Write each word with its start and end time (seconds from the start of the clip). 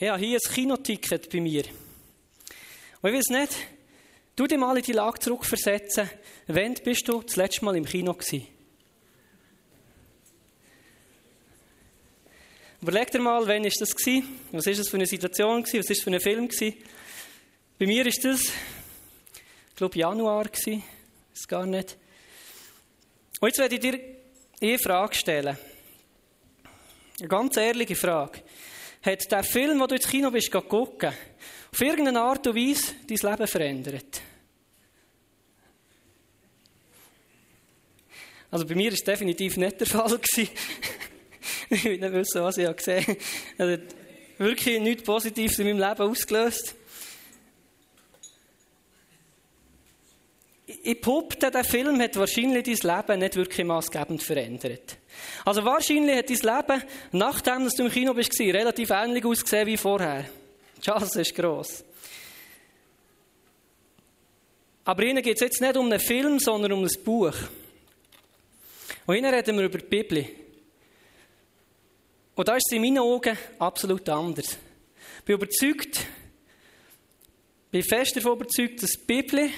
Habe 0.00 0.18
hier 0.18 0.38
ein 0.38 0.54
Kinoticket 0.54 1.30
bei 1.30 1.40
mir. 1.40 1.64
Und 3.02 3.10
ich 3.10 3.16
weiß 3.16 3.26
nicht, 3.26 3.56
du 4.34 4.46
dir 4.46 4.56
mal 4.56 4.76
in 4.76 4.82
die 4.82 4.92
Lage 4.92 5.18
zurückversetzen, 5.18 6.08
wann 6.46 6.74
bist 6.74 7.06
du 7.06 7.20
das 7.20 7.36
letzte 7.36 7.64
Mal 7.66 7.76
im 7.76 7.84
Kino 7.84 8.14
gewesen? 8.14 8.46
Überleg 12.80 13.10
dir 13.10 13.20
mal, 13.20 13.46
wann 13.46 13.62
war 13.62 13.70
das? 13.78 13.94
Gewesen? 13.94 14.40
Was 14.52 14.64
war 14.64 14.72
das 14.72 14.88
für 14.88 14.96
eine 14.96 15.06
Situation? 15.06 15.62
Gewesen? 15.62 15.80
Was 15.80 15.88
war 15.88 15.94
das 15.94 16.02
für 16.02 16.10
ein 16.10 16.20
Film? 16.20 16.48
Gewesen? 16.48 16.76
Bei 17.78 17.86
mir 17.86 18.04
war 18.06 18.12
das, 18.22 18.40
ich 18.40 19.76
glaube, 19.76 19.98
Januar. 19.98 20.44
Gewesen. 20.44 20.82
Ist 21.34 21.46
gar 21.46 21.66
nicht. 21.66 21.98
Und 23.38 23.48
jetzt 23.48 23.58
werde 23.58 23.74
ich 23.74 23.80
dir 23.80 24.00
eine 24.62 24.78
Frage 24.78 25.14
stellen. 25.14 25.58
Eine 27.18 27.28
ganz 27.28 27.56
ehrliche 27.58 27.96
Frage. 27.96 28.42
Hat 29.02 29.32
der 29.32 29.42
Film, 29.44 29.78
den 29.78 29.88
du 29.88 29.94
ins 29.94 30.08
Kino 30.08 30.30
bist 30.30 30.50
gucken, 30.50 31.12
auf 31.72 31.80
irgendeine 31.80 32.20
Art 32.20 32.46
und 32.46 32.56
Weise 32.56 32.94
dein 33.08 33.30
Leben 33.30 33.46
verändert? 33.46 34.20
Also 38.50 38.66
bei 38.66 38.74
mir 38.74 38.90
war 38.90 38.94
es 38.94 39.04
definitiv 39.04 39.56
nicht 39.56 39.80
der 39.80 39.86
Fall. 39.86 40.20
ich 41.70 41.84
will 41.84 41.98
nicht 41.98 42.12
wissen, 42.12 42.42
was 42.42 42.58
ich 42.58 42.76
gesehen 42.76 43.06
habe. 43.06 43.18
Er 43.58 43.72
hat 43.72 43.80
wirklich 44.38 44.80
nichts 44.80 45.04
Positives 45.04 45.58
in 45.60 45.66
meinem 45.66 45.88
Leben 45.88 46.10
ausgelöst. 46.10 46.74
Ich 50.82 51.00
behaupte, 51.00 51.50
der 51.50 51.64
Film 51.64 52.00
hat 52.00 52.16
wahrscheinlich 52.16 52.80
dein 52.80 52.96
Leben 52.96 53.20
nicht 53.20 53.36
wirklich 53.36 53.66
maßgebend 53.66 54.22
verändert. 54.22 54.99
Also 55.44 55.64
wahrscheinlich 55.64 56.16
hat 56.16 56.30
dein 56.30 56.36
Leben, 56.36 56.84
nachdem 57.12 57.68
du 57.68 57.84
im 57.84 57.90
Kino 57.90 58.14
bist, 58.14 58.38
relativ 58.38 58.90
ähnlich 58.90 59.24
ausgesehen 59.24 59.66
wie 59.66 59.76
vorher. 59.76 60.24
Die 60.76 60.80
Chance 60.80 61.20
ist 61.20 61.34
gross. 61.34 61.84
Aber 64.84 65.02
ihnen 65.02 65.22
geht 65.22 65.36
es 65.36 65.42
jetzt 65.42 65.60
nicht 65.60 65.76
um 65.76 65.86
einen 65.86 66.00
Film, 66.00 66.38
sondern 66.38 66.72
um 66.72 66.82
ein 66.82 67.04
Buch. 67.04 67.34
Und 69.06 69.16
ihnen 69.16 69.32
reden 69.32 69.56
wir 69.56 69.64
über 69.64 69.78
die 69.78 69.86
Bibel. 69.86 70.26
Und 72.34 72.48
da 72.48 72.56
ist 72.56 72.66
es 72.70 72.76
in 72.76 72.82
meinen 72.82 72.98
Augen 72.98 73.36
absolut 73.58 74.08
anders. 74.08 74.56
Ich 75.18 75.24
bin 75.24 75.34
überzeugt, 75.34 76.06
bin 77.70 77.82
fest 77.82 78.16
davon 78.16 78.32
überzeugt, 78.32 78.82
dass 78.82 78.92
die 78.92 79.04
Bibel 79.06 79.50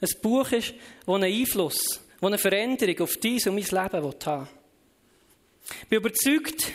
ein 0.00 0.20
Buch 0.20 0.50
ist, 0.52 0.74
das 1.06 1.14
einen 1.14 1.32
Einfluss, 1.32 2.00
das 2.20 2.26
eine 2.26 2.38
Veränderung 2.38 3.00
auf 3.00 3.16
dein 3.18 3.34
und 3.34 3.54
mein 3.54 3.64
Leben 3.64 4.26
haben 4.26 4.48
Ich 5.68 5.88
bin 5.88 5.98
überzeugt, 5.98 6.72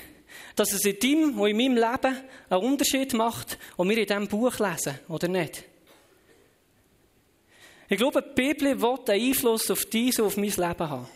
dass 0.56 0.74
es 0.74 0.86
in 0.86 1.00
deinem 1.00 1.40
und 1.40 1.50
in 1.50 1.58
meinem 1.58 1.76
Leben 1.76 2.18
einen 2.50 2.64
Unterschied 2.64 3.14
macht, 3.14 3.58
ob 3.78 3.88
wir 3.88 3.98
in 3.98 4.06
diesem 4.06 4.28
Buch 4.28 4.60
lesen 4.60 5.00
oder 5.08 5.28
nicht. 5.28 5.64
Ich 7.88 7.98
glaube, 7.98 8.22
die 8.22 8.42
Bibel 8.42 8.82
will 8.82 9.00
einen 9.08 9.28
Einfluss 9.28 9.70
auf 9.70 9.86
dein 9.86 10.08
und 10.08 10.22
auf 10.22 10.38
mein 10.38 10.46
Leben 10.46 10.90
haben. 10.90 11.08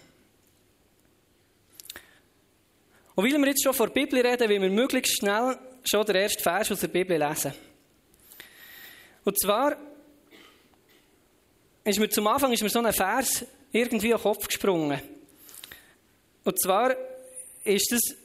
Und 3.16 3.24
weil 3.24 3.40
wir 3.40 3.48
jetzt 3.48 3.64
schon 3.64 3.74
vor 3.74 3.88
der 3.88 3.94
Bibel 3.94 4.20
reden, 4.20 4.50
wollen 4.50 4.62
wir 4.62 4.70
möglichst 4.70 5.18
schnell 5.18 5.58
schon 5.86 6.06
den 6.06 6.16
ersten 6.18 6.44
Vers 6.44 6.72
aus 6.72 6.82
der 6.82 6.90
Bibel 6.90 7.18
lesen. 7.18 7.54
Und 9.24 9.40
zwar 9.40 9.78
ist 11.86 12.00
mir 12.00 12.10
zum 12.10 12.28
Anfang 12.28 12.52
ist 12.52 12.62
mir 12.62 12.70
so 12.70 12.80
ein 12.80 12.92
Vers 12.92 13.46
irgendwie 13.72 14.14
auf 14.14 14.24
den 14.24 14.34
Kopf 14.34 14.48
gesprungen. 14.48 15.00
Und 16.44 16.62
zwar 16.62 16.96
ist 17.66 17.92
das 17.92 18.16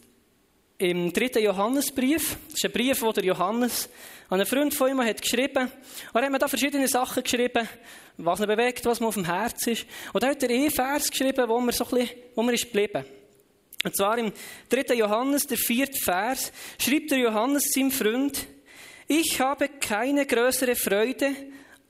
im 0.79 1.13
dritten 1.13 1.43
Johannesbrief. 1.43 2.37
Das 2.47 2.55
ist 2.55 2.65
ein 2.65 2.73
Brief, 2.73 3.01
den 3.01 3.13
der 3.13 3.25
Johannes 3.25 3.89
an 4.29 4.41
einen 4.41 4.47
Freund 4.47 4.73
von 4.73 4.91
ihm 4.91 5.03
hat 5.03 5.21
geschrieben. 5.21 5.71
Und 6.13 6.21
er 6.21 6.23
hat 6.23 6.31
mir 6.31 6.39
da 6.39 6.49
verschiedene 6.49 6.89
Sachen 6.89 7.23
geschrieben, 7.23 7.69
was 8.17 8.41
ihn 8.41 8.47
bewegt, 8.47 8.87
was 8.87 9.01
mir 9.01 9.09
auf 9.09 9.15
dem 9.15 9.25
Herz 9.25 9.67
ist. 9.67 9.87
Und 10.13 10.23
da 10.23 10.29
hat 10.29 10.43
er 10.43 10.51
einen 10.51 10.71
Vers 10.71 11.11
geschrieben, 11.11 11.49
wo 11.49 11.61
mir 11.61 11.73
so 11.73 11.85
ein 11.85 11.91
bisschen, 11.91 12.17
wo 12.35 12.43
mir 12.43 12.55
ist 12.55 12.65
geblieben. 12.65 13.05
Und 13.83 13.97
zwar 13.97 14.19
im 14.19 14.33
3. 14.69 14.95
Johannes, 14.95 15.47
der 15.47 15.57
vierte 15.57 15.99
Vers, 15.99 16.53
schrieb 16.79 17.09
der 17.09 17.19
Johannes 17.19 17.65
seinem 17.75 17.91
Freund, 17.91 18.47
ich 19.09 19.41
habe 19.41 19.69
keine 19.69 20.25
größere 20.27 20.77
Freude, 20.77 21.35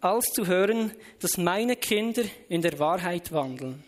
als 0.01 0.27
zu 0.33 0.47
hören, 0.47 0.93
dass 1.21 1.37
meine 1.37 1.77
Kinder 1.77 2.23
in 2.49 2.63
der 2.63 2.79
Wahrheit 2.79 3.33
wandeln. 3.33 3.85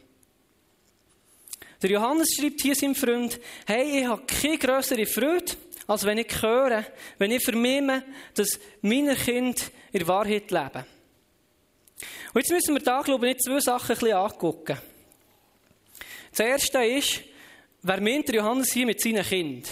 Der 1.83 1.91
Johannes 1.91 2.29
schreibt 2.39 2.61
hier 2.61 2.75
seinem 2.75 2.95
Freund, 2.95 3.41
hey, 3.67 4.01
ich 4.01 4.07
habe 4.07 4.23
keine 4.27 4.59
größere 4.59 5.07
Freude, 5.07 5.53
als 5.87 6.05
wenn 6.05 6.19
ich 6.19 6.43
höre, 6.43 6.85
wenn 7.19 7.31
ich 7.33 7.45
vernehme, 7.45 8.05
dass 8.35 8.59
meine 8.83 9.17
Kinder 9.17 9.61
in 9.93 10.07
Wahrheit 10.07 10.51
leben. 10.51 10.85
Und 12.33 12.41
jetzt 12.41 12.51
müssen 12.51 12.75
wir 12.75 12.83
da, 12.83 13.03
glaube 13.03 13.31
ich, 13.31 13.39
zwei 13.39 13.61
Sachen 13.61 13.91
ein 13.91 13.99
bisschen 13.99 14.17
angucken. 14.17 14.79
Das 16.31 16.41
erste 16.41 16.85
ist, 16.85 17.25
Wer 17.85 18.01
meint 18.01 18.29
der 18.29 18.37
Johannes 18.37 18.73
hier 18.73 18.87
mit 18.87 19.01
seinen 19.01 19.25
Kindern? 19.25 19.65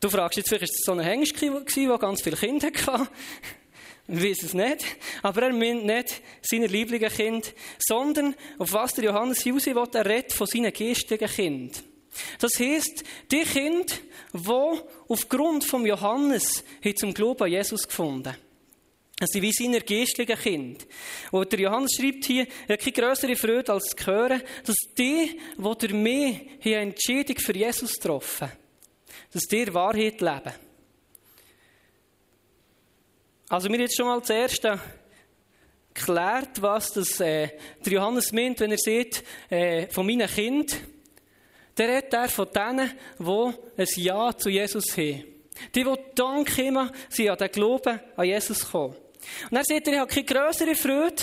Du 0.00 0.08
fragst 0.08 0.38
jetzt, 0.38 0.48
vielleicht 0.48 0.64
ist 0.64 0.80
es 0.80 0.86
so 0.86 0.92
ein 0.92 1.00
Hengst 1.00 1.40
der 1.42 1.98
ganz 1.98 2.22
viele 2.22 2.36
Kinder 2.36 2.68
hatte. 2.68 3.08
Ich 4.08 4.22
weiß 4.22 4.42
es 4.44 4.54
nicht. 4.54 4.84
Aber 5.22 5.42
er 5.42 5.52
meint 5.52 5.84
nicht 5.84 6.22
seine 6.42 6.66
lieblichen 6.66 7.08
Kind, 7.08 7.54
sondern 7.78 8.34
auf 8.58 8.72
was 8.72 8.94
der 8.94 9.04
Johannes 9.04 9.46
raus 9.46 9.66
will, 9.66 9.88
er 9.92 10.06
redet 10.06 10.32
von 10.32 10.46
seinen 10.46 10.72
geistigen 10.72 11.28
Kind. 11.28 11.82
Das 12.38 12.58
heisst, 12.58 13.04
die 13.30 13.42
Kinder, 13.42 13.92
die 14.32 14.80
aufgrund 15.08 15.64
vom 15.64 15.84
Johannes 15.84 16.64
zum 16.96 17.12
Glauben 17.12 17.44
an 17.44 17.50
Jesus 17.50 17.86
gefunden. 17.86 18.36
Es 19.18 19.30
sind 19.30 19.42
wie 19.42 19.52
seine 19.52 19.80
geistlichen 19.80 20.38
Kinder. 20.38 20.84
Und 21.32 21.50
der 21.50 21.60
Johannes 21.60 21.92
schreibt 21.96 22.24
hier, 22.26 22.46
er 22.68 22.74
hat 22.74 22.80
keine 22.80 22.92
grössere 22.92 23.36
Freude 23.36 23.72
als 23.72 23.88
zu 23.88 24.06
hören, 24.06 24.42
dass 24.64 24.76
die, 24.96 25.40
die 25.56 25.62
durch 25.62 25.92
mich 25.92 26.40
eine 26.64 26.74
Entscheidung 26.76 27.38
für 27.38 27.56
Jesus 27.56 27.94
getroffen 27.94 28.50
dass 29.32 29.42
die 29.44 29.72
Wahrheit 29.74 30.20
leben. 30.20 30.65
Also 33.48 33.68
mir 33.68 33.78
jetzt 33.78 33.96
schon 33.96 34.06
mal 34.06 34.22
zuerst 34.22 34.66
geklärt, 35.94 36.60
was 36.60 36.92
das, 36.92 37.20
äh, 37.20 37.48
der 37.84 37.92
Johannes 37.92 38.32
meint, 38.32 38.58
wenn 38.58 38.72
er 38.72 38.78
sieht, 38.78 39.22
äh, 39.48 39.86
von 39.86 40.04
meinen 40.04 40.28
Kind. 40.28 40.76
Der 41.78 41.88
redet 41.88 42.12
er 42.12 42.28
von 42.28 42.48
denen, 42.52 42.90
die 43.18 43.52
ein 43.82 43.88
Ja 43.96 44.36
zu 44.36 44.50
Jesus 44.50 44.96
haben. 44.96 45.24
Die, 45.74 45.84
die 45.84 45.96
dank 46.14 46.58
immer 46.58 46.90
sie 47.08 47.30
an 47.30 47.38
den 47.38 47.50
Glauben 47.52 48.00
an 48.16 48.26
Jesus 48.26 48.68
kommen. 48.68 48.96
Und 49.50 49.56
er 49.56 49.64
sagt, 49.64 49.88
ich 49.88 49.96
habe 49.96 50.12
keine 50.12 50.24
größere 50.24 50.74
Freude, 50.74 51.22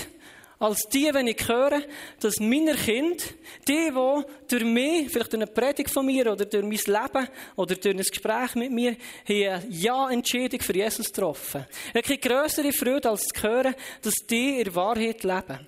als 0.63 0.87
die, 0.87 1.13
wenn 1.13 1.27
ich 1.27 1.45
höre, 1.45 1.81
dass 2.21 2.39
meine 2.39 2.73
Kinder, 2.75 3.21
die, 3.67 3.91
die 3.91 4.23
durch 4.47 4.63
mich, 4.63 5.09
vielleicht 5.09 5.33
durch 5.33 5.43
eine 5.43 5.47
Predigt 5.51 5.89
von 5.89 6.05
mir 6.05 6.31
oder 6.31 6.45
durch 6.45 6.63
mein 6.63 6.71
Leben 6.71 7.27
oder 7.57 7.75
durch 7.75 7.93
ein 7.93 7.97
Gespräch 7.97 8.55
mit 8.55 8.71
mir, 8.71 8.95
hier 9.25 9.61
Ja-Entscheidung 9.69 10.61
für 10.61 10.73
Jesus 10.73 11.07
getroffen. 11.07 11.65
Ich 11.93 12.05
habe 12.05 12.17
größere 12.17 12.71
Freude, 12.71 13.09
als 13.09 13.25
zu 13.25 13.43
hören, 13.43 13.75
dass 14.01 14.13
die 14.29 14.61
in 14.61 14.73
Wahrheit 14.73 15.23
leben. 15.23 15.67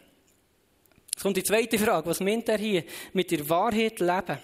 Jetzt 1.13 1.23
kommt 1.23 1.37
die 1.37 1.43
zweite 1.43 1.77
Frage. 1.77 2.09
Was 2.09 2.21
meint 2.21 2.47
er 2.47 2.57
hier 2.57 2.85
mit 3.11 3.31
der 3.31 3.49
Wahrheit 3.49 3.99
leben? 3.99 4.37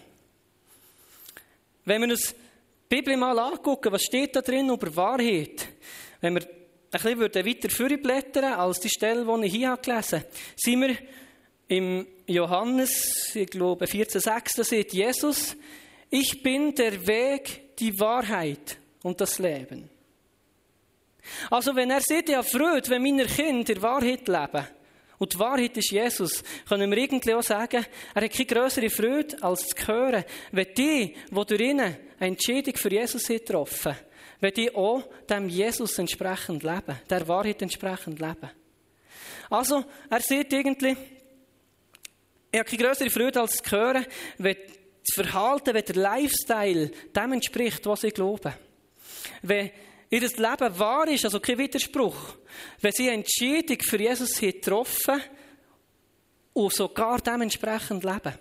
Wenn 1.85 2.01
wir 2.01 2.09
uns 2.09 2.35
die 2.91 2.95
Bibel 2.95 3.15
mal 3.15 3.39
angucken, 3.39 3.93
was 3.93 4.03
steht 4.03 4.35
da 4.35 4.41
drin 4.41 4.69
über 4.69 4.93
Wahrheit? 4.97 5.69
Wenn 6.19 6.35
wir 6.35 6.60
bisschen 6.91 7.45
weiter 7.45 7.69
vorblättern 7.69 8.53
als 8.53 8.79
die 8.79 8.89
Stelle, 8.89 9.25
die 9.25 9.45
ich 9.45 9.53
hier 9.53 9.77
gelesen 9.77 10.19
habe, 10.19 10.29
sind 10.55 10.81
wir 10.81 10.97
im 11.67 12.05
Johannes, 12.27 13.33
ich 13.33 13.49
glaube 13.49 13.85
14,6, 13.85 14.57
da 14.57 14.63
sagt 14.63 14.93
Jesus, 14.93 15.55
ich 16.09 16.43
bin 16.43 16.75
der 16.75 17.07
Weg, 17.07 17.77
die 17.77 17.97
Wahrheit 17.99 18.77
und 19.03 19.21
das 19.21 19.39
Leben. 19.39 19.89
Also 21.49 21.75
wenn 21.75 21.91
er 21.91 22.01
sagt, 22.01 22.29
ja 22.29 22.43
Freude, 22.43 22.89
wenn 22.89 23.01
meine 23.01 23.25
Kinder 23.25 23.73
in 23.73 23.81
Wahrheit 23.81 24.27
leben, 24.27 24.67
und 25.17 25.35
die 25.35 25.39
Wahrheit 25.39 25.77
ist 25.77 25.91
Jesus, 25.91 26.43
können 26.67 26.89
wir 26.89 26.97
irgendwie 26.97 27.35
auch 27.35 27.43
sagen, 27.43 27.85
er 28.15 28.23
hat 28.23 28.31
keine 28.31 28.45
größere 28.47 28.89
Freude, 28.89 29.37
als 29.41 29.67
zu 29.67 29.87
hören, 29.87 30.23
wenn 30.51 30.73
die, 30.75 31.15
die 31.29 31.45
durch 31.45 31.61
ihn 31.61 31.79
eine 31.79 31.99
Entscheidung 32.19 32.75
für 32.75 32.91
Jesus 32.91 33.27
getroffen 33.27 33.93
haben, 33.93 34.05
wenn 34.41 34.53
die 34.53 34.73
auch 34.75 35.03
dem 35.29 35.47
Jesus 35.47 35.97
entsprechend 35.97 36.63
leben, 36.63 36.99
der 37.09 37.27
Wahrheit 37.27 37.61
entsprechend 37.61 38.19
leben. 38.19 38.49
Also, 39.49 39.85
er 40.09 40.19
sieht 40.19 40.51
irgendwie, 40.51 40.97
ich 42.51 42.59
habe 42.59 42.69
keine 42.69 42.83
größere 42.83 43.09
Freude 43.09 43.41
als 43.41 43.57
zu 43.57 43.71
hören, 43.71 44.05
wenn 44.37 44.57
das 44.57 45.25
Verhalten, 45.25 45.73
wenn 45.73 45.85
der 45.85 45.95
Lifestyle 45.95 46.91
dem 47.15 47.33
entspricht, 47.33 47.85
was 47.85 48.03
ich 48.03 48.13
glaube. 48.13 48.53
Wenn 49.41 49.71
ihr 50.09 50.21
Leben 50.21 50.79
wahr 50.79 51.07
ist, 51.07 51.25
also 51.25 51.39
kein 51.39 51.57
Widerspruch, 51.57 52.35
wenn 52.81 52.91
sie 52.91 53.09
eine 53.09 53.23
Entscheidung 53.23 53.79
für 53.81 53.99
Jesus 53.99 54.39
getroffen 54.39 55.21
und 56.53 56.73
sogar 56.73 57.19
dementsprechend 57.21 58.03
leben. 58.03 58.33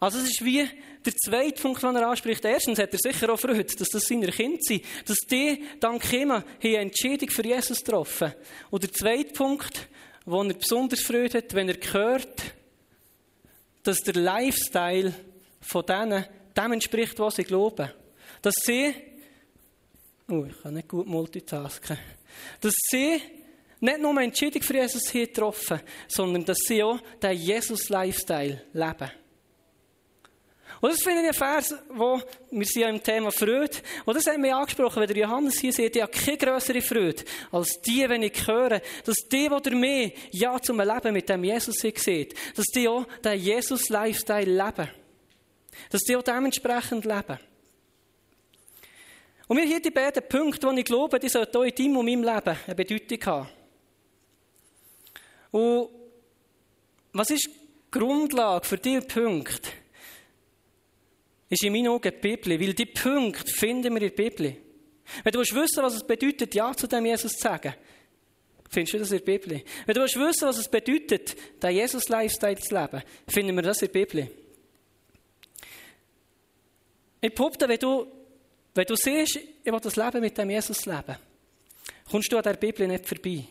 Also 0.00 0.18
es 0.18 0.24
ist 0.24 0.44
wie 0.44 0.68
der 1.04 1.14
zweite 1.16 1.60
Punkt, 1.60 1.82
den 1.82 1.96
er 1.96 2.08
anspricht. 2.08 2.44
Erstens 2.44 2.78
hat 2.78 2.92
er 2.92 2.98
sicher 2.98 3.32
auch 3.32 3.38
Freude, 3.38 3.64
dass 3.64 3.88
das 3.88 4.04
seine 4.04 4.28
Kinder 4.28 4.58
sind, 4.60 4.84
dass 5.06 5.18
die 5.18 5.64
dank 5.80 6.12
ihm 6.12 6.30
eine 6.30 6.44
Entscheidung 6.76 7.30
für 7.30 7.44
Jesus 7.44 7.78
getroffen 7.78 8.32
Und 8.70 8.82
der 8.82 8.92
zweite 8.92 9.32
Punkt, 9.32 9.88
wo 10.24 10.42
er 10.42 10.54
besonders 10.54 11.00
Freude 11.00 11.38
hat, 11.38 11.54
wenn 11.54 11.68
er 11.68 11.92
hört, 11.92 12.42
dass 13.82 13.98
der 13.98 14.14
Lifestyle 14.14 15.12
von 15.60 15.86
denen 15.86 16.24
dem 16.56 16.72
entspricht, 16.72 17.18
was 17.18 17.36
sie 17.36 17.44
glauben. 17.44 17.90
Dass 18.40 18.54
sie, 18.62 18.94
oh, 20.28 20.44
ich 20.44 20.62
kann 20.62 20.74
nicht 20.74 20.88
gut 20.88 21.06
multitasken, 21.06 21.98
dass 22.60 22.74
sie 22.90 23.20
nicht 23.80 24.00
nur 24.00 24.10
eine 24.12 24.24
Entscheidung 24.24 24.62
für 24.62 24.74
Jesus 24.74 25.10
hier 25.10 25.26
getroffen, 25.26 25.80
sondern 26.08 26.44
dass 26.44 26.58
sie 26.66 26.82
auch 26.82 27.00
den 27.20 27.32
Jesus-Lifestyle 27.32 28.62
leben. 28.72 29.10
Und 30.82 30.90
das 30.90 31.00
finde 31.00 31.22
ich 31.22 31.28
ein 31.28 31.34
Vers, 31.34 31.76
wo, 31.90 32.20
wir 32.50 32.66
sind 32.66 32.82
ja 32.82 32.88
im 32.88 33.00
Thema 33.00 33.30
Freude, 33.30 33.78
und 34.04 34.16
das 34.16 34.26
hat 34.26 34.36
mich 34.36 34.52
angesprochen, 34.52 35.00
wenn 35.00 35.06
der 35.06 35.16
Johannes 35.16 35.60
hier 35.60 35.72
ich 35.78 36.02
habe 36.02 36.10
keine 36.10 36.36
größere 36.36 36.82
Freude, 36.82 37.22
als 37.52 37.80
die, 37.82 38.08
wenn 38.08 38.24
ich 38.24 38.44
höre, 38.48 38.82
dass 39.04 39.16
die, 39.30 39.48
die 39.48 39.60
der 39.62 39.74
mehr 39.76 40.10
Ja 40.32 40.60
zum 40.60 40.80
Leben 40.80 41.12
mit 41.12 41.28
dem 41.28 41.44
Jesus 41.44 41.76
sieht, 41.76 42.34
dass 42.56 42.66
die 42.66 42.88
auch 42.88 43.06
den 43.24 43.38
Jesus-Lifestyle 43.38 44.50
leben. 44.50 44.88
Dass 45.88 46.00
die 46.00 46.16
auch 46.16 46.22
dementsprechend 46.22 47.04
leben. 47.04 47.38
Und 49.46 49.56
wir 49.58 49.64
hier 49.64 49.80
die 49.80 49.90
beiden 49.92 50.28
Punkte, 50.28 50.66
die 50.66 50.80
ich 50.80 50.84
glaube, 50.84 51.20
die 51.20 51.28
sollten 51.28 51.58
auch 51.58 51.62
in 51.62 51.76
deinem 51.76 51.96
und 51.98 52.06
meinem 52.06 52.24
Leben 52.24 52.58
eine 52.66 52.74
Bedeutung 52.74 53.24
haben. 53.26 53.48
Und 55.52 55.90
was 57.12 57.30
ist 57.30 57.46
die 57.46 57.90
Grundlage 57.92 58.66
für 58.66 58.78
diese 58.78 59.02
Punkte? 59.02 59.81
Ist 61.52 61.64
in 61.64 61.72
meinen 61.72 61.88
Augen 61.88 62.10
die 62.10 62.28
Bibel, 62.28 62.58
weil 62.58 62.72
die 62.72 62.86
Punkte 62.86 63.52
finden 63.52 63.94
wir 63.94 64.00
in 64.00 64.08
der 64.08 64.22
Bibel. 64.22 64.56
Wenn 65.22 65.32
du 65.32 65.40
wissen 65.40 65.82
was 65.82 65.94
es 65.94 66.06
bedeutet, 66.06 66.54
Ja 66.54 66.74
zu 66.74 66.86
dem 66.86 67.04
Jesus 67.04 67.32
zu 67.32 67.42
sagen, 67.42 67.74
findest 68.70 68.94
du 68.94 68.98
das 68.98 69.12
in 69.12 69.18
der 69.18 69.24
Bibel. 69.38 69.62
Wenn 69.84 69.94
du 69.94 70.00
wissen 70.00 70.48
was 70.48 70.56
es 70.56 70.68
bedeutet, 70.68 71.36
den 71.62 71.70
Jesus-Lifestyle 71.72 72.56
zu 72.56 72.74
leben, 72.74 73.02
finden 73.28 73.54
wir 73.54 73.62
das 73.62 73.82
in 73.82 73.92
der 73.92 74.00
Bibel. 74.00 74.30
Ich 77.20 77.34
behaupte, 77.34 77.68
wenn 77.68 77.78
du, 77.78 78.06
wenn 78.74 78.86
du 78.86 78.96
siehst, 78.96 79.36
ich 79.36 79.72
will 79.72 79.80
das 79.80 79.96
Leben 79.96 80.20
mit 80.22 80.38
dem 80.38 80.48
Jesus 80.48 80.86
leben, 80.86 81.16
kommst 82.10 82.32
du 82.32 82.38
an 82.38 82.44
der 82.44 82.54
Bibel 82.54 82.88
nicht 82.88 83.06
vorbei. 83.06 83.44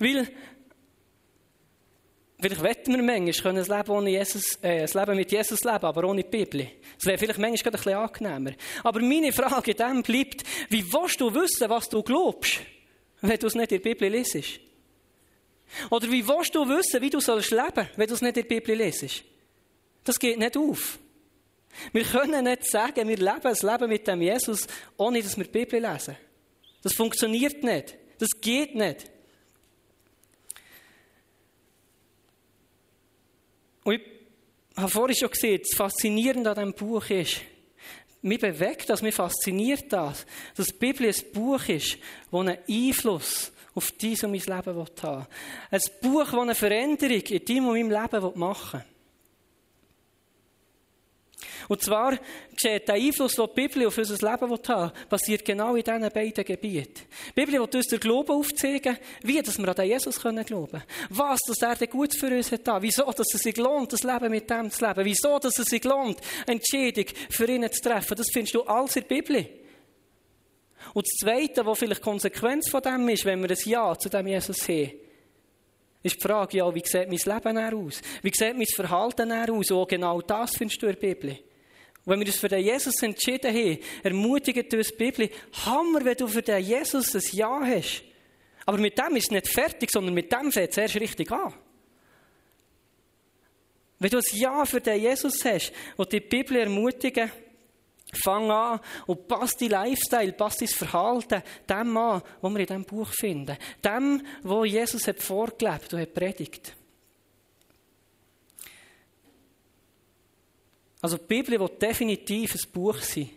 Weil 0.00 0.28
Vielleicht 2.44 2.62
wetten 2.62 2.94
wir 2.94 3.02
manchmal, 3.02 3.56
ein 3.56 3.64
Leben, 3.64 3.90
ohne 3.90 4.10
Jesus, 4.10 4.58
äh, 4.60 4.82
ein 4.82 4.90
Leben 4.92 5.16
mit 5.16 5.32
Jesus 5.32 5.64
leben, 5.64 5.82
aber 5.82 6.04
ohne 6.04 6.22
die 6.22 6.28
Bibel. 6.28 6.68
Das 6.96 7.06
wäre 7.06 7.16
vielleicht 7.16 7.38
manchmal 7.38 7.72
ein 7.72 7.76
bisschen 7.78 7.94
angenehmer. 7.94 8.50
Aber 8.82 9.00
meine 9.00 9.32
Frage 9.32 9.74
dann 9.74 10.02
bleibt, 10.02 10.42
wie 10.68 10.84
willst 10.92 11.22
du 11.22 11.34
wissen, 11.34 11.70
was 11.70 11.88
du 11.88 12.02
glaubst, 12.02 12.60
wenn 13.22 13.38
du 13.38 13.46
es 13.46 13.54
nicht 13.54 13.72
in 13.72 13.80
der 13.80 13.88
Bibel 13.88 14.10
lesest? 14.10 14.60
Oder 15.88 16.12
wie 16.12 16.28
willst 16.28 16.54
du 16.54 16.68
wissen, 16.68 17.00
wie 17.00 17.08
du 17.08 17.18
sollst 17.18 17.50
leben, 17.50 17.88
wenn 17.96 18.08
du 18.08 18.12
es 18.12 18.20
nicht 18.20 18.36
in 18.36 18.46
der 18.46 18.54
Bibel 18.56 18.76
lesest? 18.76 19.24
Das 20.04 20.18
geht 20.18 20.38
nicht 20.38 20.58
auf. 20.58 20.98
Wir 21.94 22.04
können 22.04 22.44
nicht 22.44 22.70
sagen, 22.70 23.08
wir 23.08 23.16
leben 23.16 23.46
ein 23.46 23.56
Leben 23.58 23.88
mit 23.88 24.06
dem 24.06 24.20
Jesus, 24.20 24.66
ohne 24.98 25.22
dass 25.22 25.38
wir 25.38 25.44
die 25.44 25.50
Bibel 25.50 25.80
lesen. 25.80 26.14
Das 26.82 26.92
funktioniert 26.92 27.64
nicht. 27.64 27.96
Das 28.18 28.28
geht 28.38 28.74
nicht. 28.74 29.13
Und 33.84 33.94
ich 33.94 34.02
habe 34.76 34.90
vorhin 34.90 35.16
schon 35.16 35.30
gesehen, 35.30 35.60
das 35.62 35.76
Faszinierende 35.76 36.50
an 36.50 36.56
diesem 36.56 36.74
Buch 36.74 37.08
ist, 37.10 37.40
mich 38.22 38.40
bewegt 38.40 38.88
das, 38.88 39.02
mich 39.02 39.14
fasziniert 39.14 39.92
das, 39.92 40.24
dass 40.56 40.68
die 40.68 40.78
Bibel 40.78 41.06
ein 41.06 41.32
Buch 41.32 41.68
ist, 41.68 41.98
das 42.30 42.40
einen 42.40 42.58
Einfluss 42.68 43.52
auf 43.74 43.92
dein 43.92 44.12
und 44.12 44.30
mein 44.30 44.40
Leben 44.40 44.50
haben 44.50 44.86
will. 45.02 45.26
Ein 45.70 45.80
Buch, 46.00 46.24
das 46.24 46.34
eine 46.34 46.54
Veränderung 46.54 47.20
in 47.20 47.44
deinem 47.44 47.68
und 47.68 47.74
meinem 47.74 47.90
Leben 47.90 48.38
machen 48.38 48.80
will. 48.80 48.93
Und 51.68 51.82
zwar 51.82 52.18
geschieht 52.52 52.88
der 52.88 52.94
Einfluss, 52.94 53.34
den 53.34 53.46
die 53.46 53.60
Bibel 53.62 53.86
auf 53.86 53.98
unser 53.98 54.14
Leben 54.14 54.50
haben 54.50 54.92
will, 55.10 55.38
genau 55.38 55.74
in 55.74 55.82
diesen 55.82 56.10
beiden 56.10 56.44
Gebieten. 56.44 57.02
Die 57.28 57.32
Bibel 57.32 57.54
will 57.54 57.60
uns 57.60 57.86
den 57.86 58.00
Glauben 58.00 58.32
aufzeigen, 58.32 58.98
wie 59.22 59.42
dass 59.42 59.58
wir 59.58 59.68
an 59.68 59.74
den 59.74 59.86
Jesus 59.86 60.20
glauben 60.20 60.44
können. 60.44 60.82
Was, 61.10 61.40
dass 61.46 61.62
er 61.62 61.76
denn 61.76 61.90
gut 61.90 62.14
für 62.14 62.28
uns 62.28 62.52
hat. 62.52 62.66
Wieso, 62.80 63.10
dass 63.12 63.34
es 63.34 63.42
sich 63.42 63.56
lohnt, 63.56 63.92
das 63.92 64.02
Leben 64.02 64.30
mit 64.30 64.48
dem 64.48 64.70
zu 64.70 64.86
leben. 64.86 65.04
Wieso, 65.04 65.38
dass 65.38 65.58
es 65.58 65.66
sich 65.66 65.84
lohnt, 65.84 66.18
Entscheidung 66.46 67.06
für 67.30 67.48
ihn 67.48 67.70
zu 67.70 67.82
treffen. 67.82 68.16
Das 68.16 68.30
findest 68.32 68.54
du 68.54 68.62
alles 68.62 68.96
in 68.96 69.04
der 69.08 69.14
Bibel. 69.14 69.48
Und 70.92 71.06
das 71.06 71.18
Zweite, 71.20 71.64
was 71.64 71.78
vielleicht 71.78 72.02
Konsequenz 72.02 72.68
von 72.68 72.82
dem 72.82 73.08
ist, 73.08 73.24
wenn 73.24 73.42
wir 73.42 73.50
ein 73.50 73.56
Ja 73.64 73.98
zu 73.98 74.08
dem 74.08 74.26
Jesus 74.26 74.68
haben, 74.68 74.92
ist 76.04 76.16
die 76.16 76.20
Frage, 76.20 76.58
ja, 76.58 76.74
wie 76.74 76.82
sieht 76.84 77.08
mein 77.08 77.34
Leben 77.34 77.58
aus? 77.58 78.00
Wie 78.22 78.30
sieht 78.32 78.56
mein 78.56 78.66
Verhalten 78.66 79.32
aus? 79.32 79.70
Und 79.70 79.88
genau 79.88 80.20
das 80.20 80.54
findest 80.56 80.82
du 80.82 80.86
in 80.86 80.92
der 80.92 81.00
Bibel. 81.00 81.30
Und 81.30 82.12
wenn 82.12 82.20
wir 82.20 82.26
uns 82.26 82.36
für 82.36 82.48
den 82.48 82.62
Jesus 82.62 83.02
entschieden 83.02 83.54
haben, 83.54 83.78
ermutigt 84.02 84.74
uns 84.74 84.88
die 84.88 84.96
Bibel, 84.96 85.30
Hammer, 85.64 86.04
wenn 86.04 86.16
du 86.16 86.26
für 86.28 86.42
den 86.42 86.62
Jesus 86.62 87.14
ein 87.14 87.22
Ja 87.32 87.60
hast. 87.64 88.04
Aber 88.66 88.76
mit 88.76 88.98
dem 88.98 89.16
ist 89.16 89.24
es 89.24 89.30
nicht 89.30 89.48
fertig, 89.48 89.90
sondern 89.90 90.12
mit 90.12 90.30
dem 90.30 90.52
fängt 90.52 90.70
es 90.72 90.76
erst 90.76 90.96
richtig 90.96 91.32
an. 91.32 91.54
Wenn 93.98 94.10
du 94.10 94.18
ein 94.18 94.24
Ja 94.32 94.66
für 94.66 94.82
den 94.82 95.00
Jesus 95.00 95.42
hast 95.42 95.72
und 95.96 96.12
die 96.12 96.20
Bibel 96.20 96.58
ermutigen, 96.58 97.32
fang 98.14 98.50
an 98.50 98.80
und 99.06 99.28
passt 99.28 99.60
dein 99.60 99.70
Lifestyle, 99.70 100.32
passt 100.32 100.60
dein 100.60 100.68
Verhalten 100.68 101.42
dem 101.68 101.96
an, 101.96 102.22
was 102.40 102.52
wir 102.52 102.60
in 102.60 102.66
diesem 102.66 102.84
Buch 102.84 103.08
finden. 103.08 103.56
Dem, 103.84 104.22
wo 104.42 104.64
Jesus 104.64 105.06
hat 105.06 105.20
vorgelebt 105.20 105.92
und 105.92 106.00
hat 106.00 106.14
predigt. 106.14 106.76
Also 111.00 111.18
die 111.18 111.26
Bibel 111.26 111.60
wird 111.60 111.82
definitiv 111.82 112.54
ein 112.54 112.72
Buch 112.72 112.98
sein, 112.98 113.28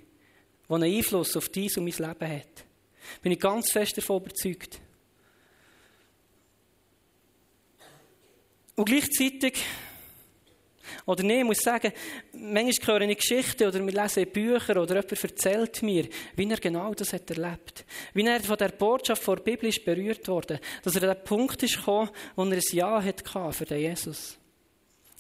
das 0.67 0.75
einen 0.75 0.95
Einfluss 0.95 1.35
auf 1.35 1.49
dies 1.49 1.77
und 1.77 1.83
mein 1.83 1.93
Leben 1.93 2.31
hat. 2.31 2.65
Bin 3.21 3.31
ich 3.33 3.39
ganz 3.39 3.71
fest 3.71 3.97
davon 3.97 4.21
überzeugt. 4.21 4.79
Und 8.75 8.85
gleichzeitig, 8.85 9.57
oder 11.07 11.23
nee, 11.23 11.39
ich 11.39 11.45
muss 11.45 11.59
sagen, 11.59 11.93
manchmal 12.33 12.99
höre 12.99 13.09
ich 13.09 13.17
Geschichten 13.17 13.65
oder 13.65 13.79
wir 13.79 13.93
lesen 13.93 14.29
Bücher 14.29 14.75
oder 14.81 14.95
jemand 14.95 15.23
erzählt 15.23 15.81
mir, 15.81 16.05
wie 16.35 16.49
er 16.49 16.57
genau 16.57 16.93
das 16.93 17.13
hat 17.13 17.31
erlebt. 17.31 17.85
Wie 18.13 18.25
er 18.25 18.41
von 18.41 18.57
der 18.57 18.69
Botschaft 18.69 19.23
vor 19.23 19.37
der 19.37 19.43
Bibel 19.43 19.69
ist 19.69 19.85
berührt 19.85 20.27
wurde. 20.27 20.59
Dass 20.83 20.97
er 20.97 21.09
an 21.09 21.15
den 21.15 21.23
Punkt 21.23 21.63
ist 21.63 21.77
gekommen, 21.77 22.09
wo 22.35 22.43
er 22.43 22.51
ein 22.51 22.61
Ja 22.73 23.01
hatte 23.01 23.53
für 23.53 23.65
den 23.65 23.79
Jesus. 23.79 24.37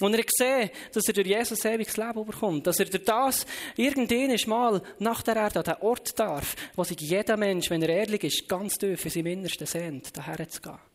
Und 0.01 0.13
er 0.13 0.23
gesehen, 0.23 0.69
dass 0.91 1.07
er 1.07 1.13
durch 1.13 1.27
Jesus 1.27 1.63
ewiges 1.63 1.95
Leben 1.95 2.25
bekommt. 2.25 2.67
Dass 2.67 2.81
er 2.81 2.85
durch 2.85 3.05
das 3.05 3.45
irgendwann 3.77 4.37
mal 4.49 4.81
nach 4.99 5.21
der 5.21 5.37
Erde 5.37 5.59
an 5.59 5.65
den 5.65 5.87
Ort 5.87 6.19
darf, 6.19 6.53
wo 6.75 6.83
sich 6.83 6.99
jeder 6.99 7.37
Mensch, 7.37 7.69
wenn 7.69 7.81
er 7.81 7.89
ehrlich 7.89 8.25
ist, 8.25 8.49
ganz 8.49 8.73
tief 8.73 9.05
in 9.05 9.11
seinem 9.11 9.27
Innersten 9.27 9.65
sehnt, 9.65 10.15
daher 10.15 10.49
zu 10.49 10.61
gehen. 10.61 10.86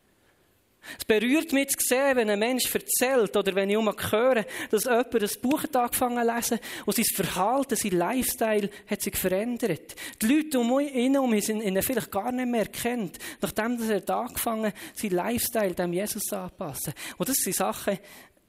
Es 0.97 1.05
berührt 1.05 1.53
mich 1.53 1.69
zu 1.69 1.87
sehen, 1.87 2.17
wenn 2.17 2.29
ein 2.29 2.39
Mensch 2.39 2.73
erzählt 2.73 3.35
oder 3.35 3.55
wenn 3.55 3.69
ich 3.69 3.77
immer 3.77 3.95
höre, 4.11 4.45
dass 4.69 4.83
jemand 4.83 5.21
das 5.21 5.37
Buch 5.37 5.63
hat 5.63 5.75
angefangen 5.75 6.27
zu 6.27 6.35
lesen 6.35 6.59
und 6.85 6.95
sein 6.95 7.05
Verhalten, 7.15 7.75
sein 7.75 7.91
Lifestyle 7.91 8.69
hat 8.87 9.01
sich 9.01 9.15
verändert. 9.15 9.95
Die 10.21 10.27
Leute 10.27 10.59
um 10.59 10.79
ihn 10.79 11.13
herum 11.13 11.39
sind 11.39 11.61
ihn 11.61 11.81
vielleicht 11.81 12.11
gar 12.11 12.31
nicht 12.31 12.47
mehr 12.47 12.67
kennt, 12.67 13.17
nachdem 13.41 13.79
er 13.89 14.09
angefangen 14.09 14.67
hat, 14.67 14.75
sein 14.95 15.11
Lifestyle 15.11 15.73
dem 15.73 15.93
Jesus 15.93 16.31
anzupassen. 16.31 16.93
Und 17.17 17.29
das 17.29 17.37
sind 17.37 17.55
Sachen, 17.55 17.99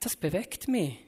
das 0.01 0.17
bewegt 0.17 0.69
mich. 0.69 0.99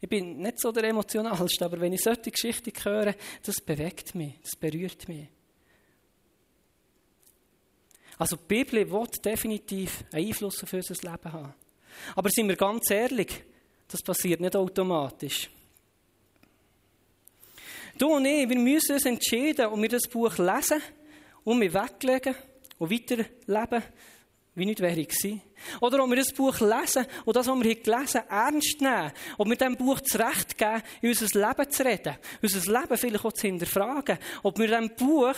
Ich 0.00 0.08
bin 0.08 0.38
nicht 0.38 0.60
so 0.60 0.72
der 0.72 0.84
Emotionalste, 0.84 1.64
aber 1.64 1.80
wenn 1.80 1.92
ich 1.92 2.02
solche 2.02 2.32
Geschichten 2.32 2.72
höre, 2.82 3.14
das 3.44 3.60
bewegt 3.60 4.16
mich, 4.16 4.34
das 4.42 4.58
berührt 4.58 5.08
mich. 5.08 5.28
Also 8.22 8.36
die 8.36 8.54
Bibel 8.54 8.88
wird 8.88 9.24
definitiv 9.24 10.04
einen 10.12 10.28
Einfluss 10.28 10.62
auf 10.62 10.72
unser 10.72 10.94
Leben 10.94 11.32
haben. 11.32 11.54
Aber 12.14 12.30
sind 12.30 12.46
wir 12.46 12.54
ganz 12.54 12.88
ehrlich, 12.88 13.42
das 13.88 14.00
passiert 14.00 14.40
nicht 14.40 14.54
automatisch. 14.54 15.50
Du 17.98 18.14
und 18.14 18.24
ich, 18.24 18.48
wir 18.48 18.58
müssen 18.60 18.92
uns 18.92 19.06
entscheiden 19.06 19.66
und 19.66 19.82
wir 19.82 19.88
das 19.88 20.08
Buch 20.08 20.38
lesen 20.38 20.80
und 21.42 21.60
wir 21.60 21.74
weglegen 21.74 22.36
und 22.78 22.92
weiterleben 22.92 23.82
wie 24.54 24.66
nicht 24.66 24.78
wäre 24.78 25.04
gewesen. 25.04 25.42
Oder 25.80 26.04
ob 26.04 26.10
wir 26.10 26.16
das 26.16 26.32
Buch 26.32 26.60
lesen 26.60 27.06
und 27.24 27.34
das, 27.34 27.48
was 27.48 27.56
wir 27.56 27.64
hier 27.64 27.82
gelesen 27.82 28.20
haben, 28.28 28.54
ernst 28.54 28.80
nehmen. 28.80 29.12
Ob 29.36 29.48
wir 29.48 29.56
diesem 29.56 29.76
Buch 29.76 30.00
zurecht 30.00 30.56
geben, 30.56 30.82
in 31.00 31.08
unser 31.08 31.40
Leben 31.40 31.70
zu 31.70 31.84
reden. 31.84 32.16
Unser 32.40 32.72
Leben 32.72 32.98
vielleicht 32.98 33.24
auch 33.24 33.32
zu 33.32 33.48
hinterfragen. 33.48 34.18
Ob 34.44 34.56
wir 34.60 34.68
diesem 34.68 34.94
Buch 34.94 35.34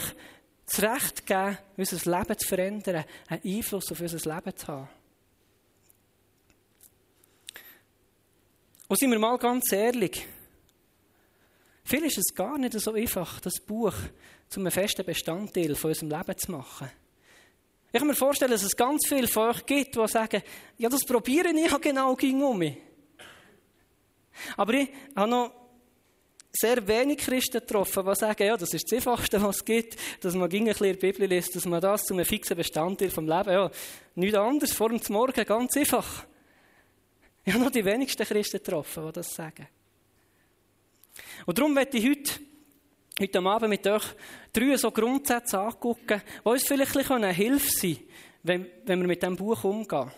zurecht 0.67 1.27
geben, 1.27 1.59
unser 1.77 2.19
Leben 2.19 2.39
zu 2.39 2.49
verändern. 2.49 3.05
Einen 3.29 3.57
Einfluss 3.57 3.91
auf 3.91 4.01
unser 4.01 4.35
Leben 4.35 4.57
zu 4.57 4.67
haben. 4.67 4.89
Und 8.89 8.99
sind 8.99 9.11
wir 9.11 9.19
mal 9.19 9.39
ganz 9.39 9.73
ehrlich, 9.73 10.27
viel 11.85 12.05
ist 12.05 12.19
es 12.19 12.35
gar 12.35 12.59
nicht 12.59 12.79
so 12.79 12.93
einfach, 12.93 13.41
das 13.41 13.55
Buch 13.55 13.95
zu 14.49 14.61
einem 14.61 14.71
festen 14.71 15.05
Bestandteil 15.05 15.75
von 15.75 15.91
unserem 15.91 16.11
Leben 16.11 16.39
zu 16.39 16.53
machen. 16.53 16.91
Ich 17.93 17.99
kann 17.99 18.09
mir 18.09 18.15
vorstellen, 18.15 18.51
dass 18.51 18.63
es 18.63 18.77
ganz 18.77 19.07
viele 19.07 19.29
von 19.29 19.51
euch 19.51 19.65
gibt, 19.67 19.95
die 19.95 20.09
sagen, 20.09 20.43
ja, 20.79 20.89
das 20.89 21.05
probiere 21.05 21.51
ich 21.51 21.71
ja 21.71 21.79
genau 21.79 22.17
gegen 22.17 22.43
um 22.43 22.59
mich. 22.59 22.77
Aber 24.57 24.75
ich 24.75 24.89
habe 25.15 25.31
noch 25.31 25.64
sehr 26.57 26.87
wenig 26.87 27.19
Christen 27.19 27.61
getroffen, 27.61 28.07
die 28.07 28.15
sagen, 28.15 28.47
ja, 28.47 28.57
das 28.57 28.73
ist 28.73 28.85
das 28.85 28.97
Einfachste, 28.97 29.43
was 29.43 29.57
es 29.57 29.65
gibt, 29.65 29.97
dass 30.21 30.35
man 30.35 30.51
ein 30.51 30.65
bisschen 30.65 30.99
Bibel 30.99 31.27
liest, 31.27 31.57
dass 31.57 31.67
man 31.67 31.81
das 31.81 32.05
zu 32.05 32.15
einem 32.15 32.25
fixen 32.25 32.57
Bestandteil 32.57 33.11
vom 33.11 33.27
Leben, 33.27 33.51
ja, 33.51 33.71
nichts 34.15 34.39
anderes, 34.39 34.73
vor 34.73 34.89
dem 34.89 35.01
Morgen, 35.09 35.45
ganz 35.45 35.77
einfach. 35.77 36.25
Ich 37.45 37.53
habe 37.53 37.65
noch 37.65 37.73
die 37.73 37.85
wenigsten 37.85 38.25
Christen 38.25 38.59
getroffen, 38.59 39.05
die 39.07 39.13
das 39.13 39.35
sagen. 39.35 39.67
Und 41.45 41.59
darum 41.59 41.75
möchte 41.75 41.99
ich 41.99 42.09
heute, 42.09 42.33
heute 43.21 43.39
Abend 43.41 43.69
mit 43.69 43.87
euch 43.87 44.05
drei 44.53 44.77
so 44.77 44.91
Grundsätze 44.91 45.59
angucken, 45.59 46.23
die 46.45 46.49
uns 46.49 46.63
vielleicht 46.63 47.11
eine 47.11 47.33
Hilfe 47.33 47.71
sein 47.71 47.97
können, 47.97 48.09
wenn, 48.45 48.67
wenn 48.87 49.01
wir 49.01 49.09
mit 49.09 49.23
diesem 49.23 49.37
Buch 49.37 49.65
umgehen. 49.65 50.11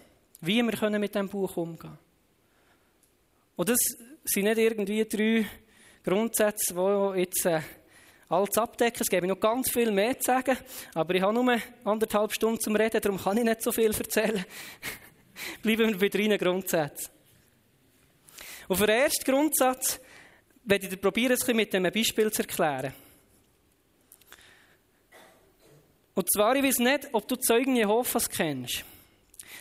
Wie 0.42 0.62
wir 0.62 0.72
können 0.72 1.00
mit 1.00 1.14
diesem 1.14 1.28
Buch 1.28 1.56
umgehen. 1.56 1.98
Und 3.56 3.68
das 3.70 3.78
sind 4.24 4.44
nicht 4.44 4.58
irgendwie 4.58 5.04
drei 5.04 5.46
Grundsätze, 6.10 6.75
die 6.75 7.20
jetzt 7.20 7.44
äh, 7.46 7.60
alles 8.28 8.58
abdecken. 8.58 9.02
Es 9.02 9.08
gäbe 9.08 9.26
noch 9.26 9.40
ganz 9.40 9.70
viel 9.70 9.90
mehr 9.90 10.18
zu 10.18 10.26
sagen, 10.26 10.56
aber 10.94 11.14
ich 11.14 11.22
habe 11.22 11.34
nur 11.34 11.58
anderthalb 11.84 12.32
Stunden 12.32 12.60
zum 12.60 12.76
Reden, 12.76 13.00
darum 13.00 13.18
kann 13.18 13.36
ich 13.38 13.44
nicht 13.44 13.62
so 13.62 13.72
viel 13.72 13.92
erzählen. 13.92 14.44
Bleiben 15.62 15.90
wir 15.90 15.98
bei 15.98 16.08
drei 16.08 16.36
Grundsätzen. 16.36 17.10
Und 18.68 18.76
für 18.76 18.86
den 18.86 19.00
ersten 19.00 19.30
Grundsatz 19.30 20.00
werde 20.64 20.84
ich 20.84 20.90
dir 20.90 20.96
probieren, 20.96 21.32
es 21.32 21.46
mit 21.46 21.75
einem 21.75 21.92
Beispiel 21.92 22.32
zu 22.32 22.42
erklären. 22.42 22.92
Und 26.14 26.32
zwar, 26.32 26.56
ich 26.56 26.64
weiß 26.64 26.78
nicht, 26.78 27.08
ob 27.12 27.28
du 27.28 27.36
Zeugen 27.36 27.76
Jehovas 27.76 28.28
kennst. 28.28 28.84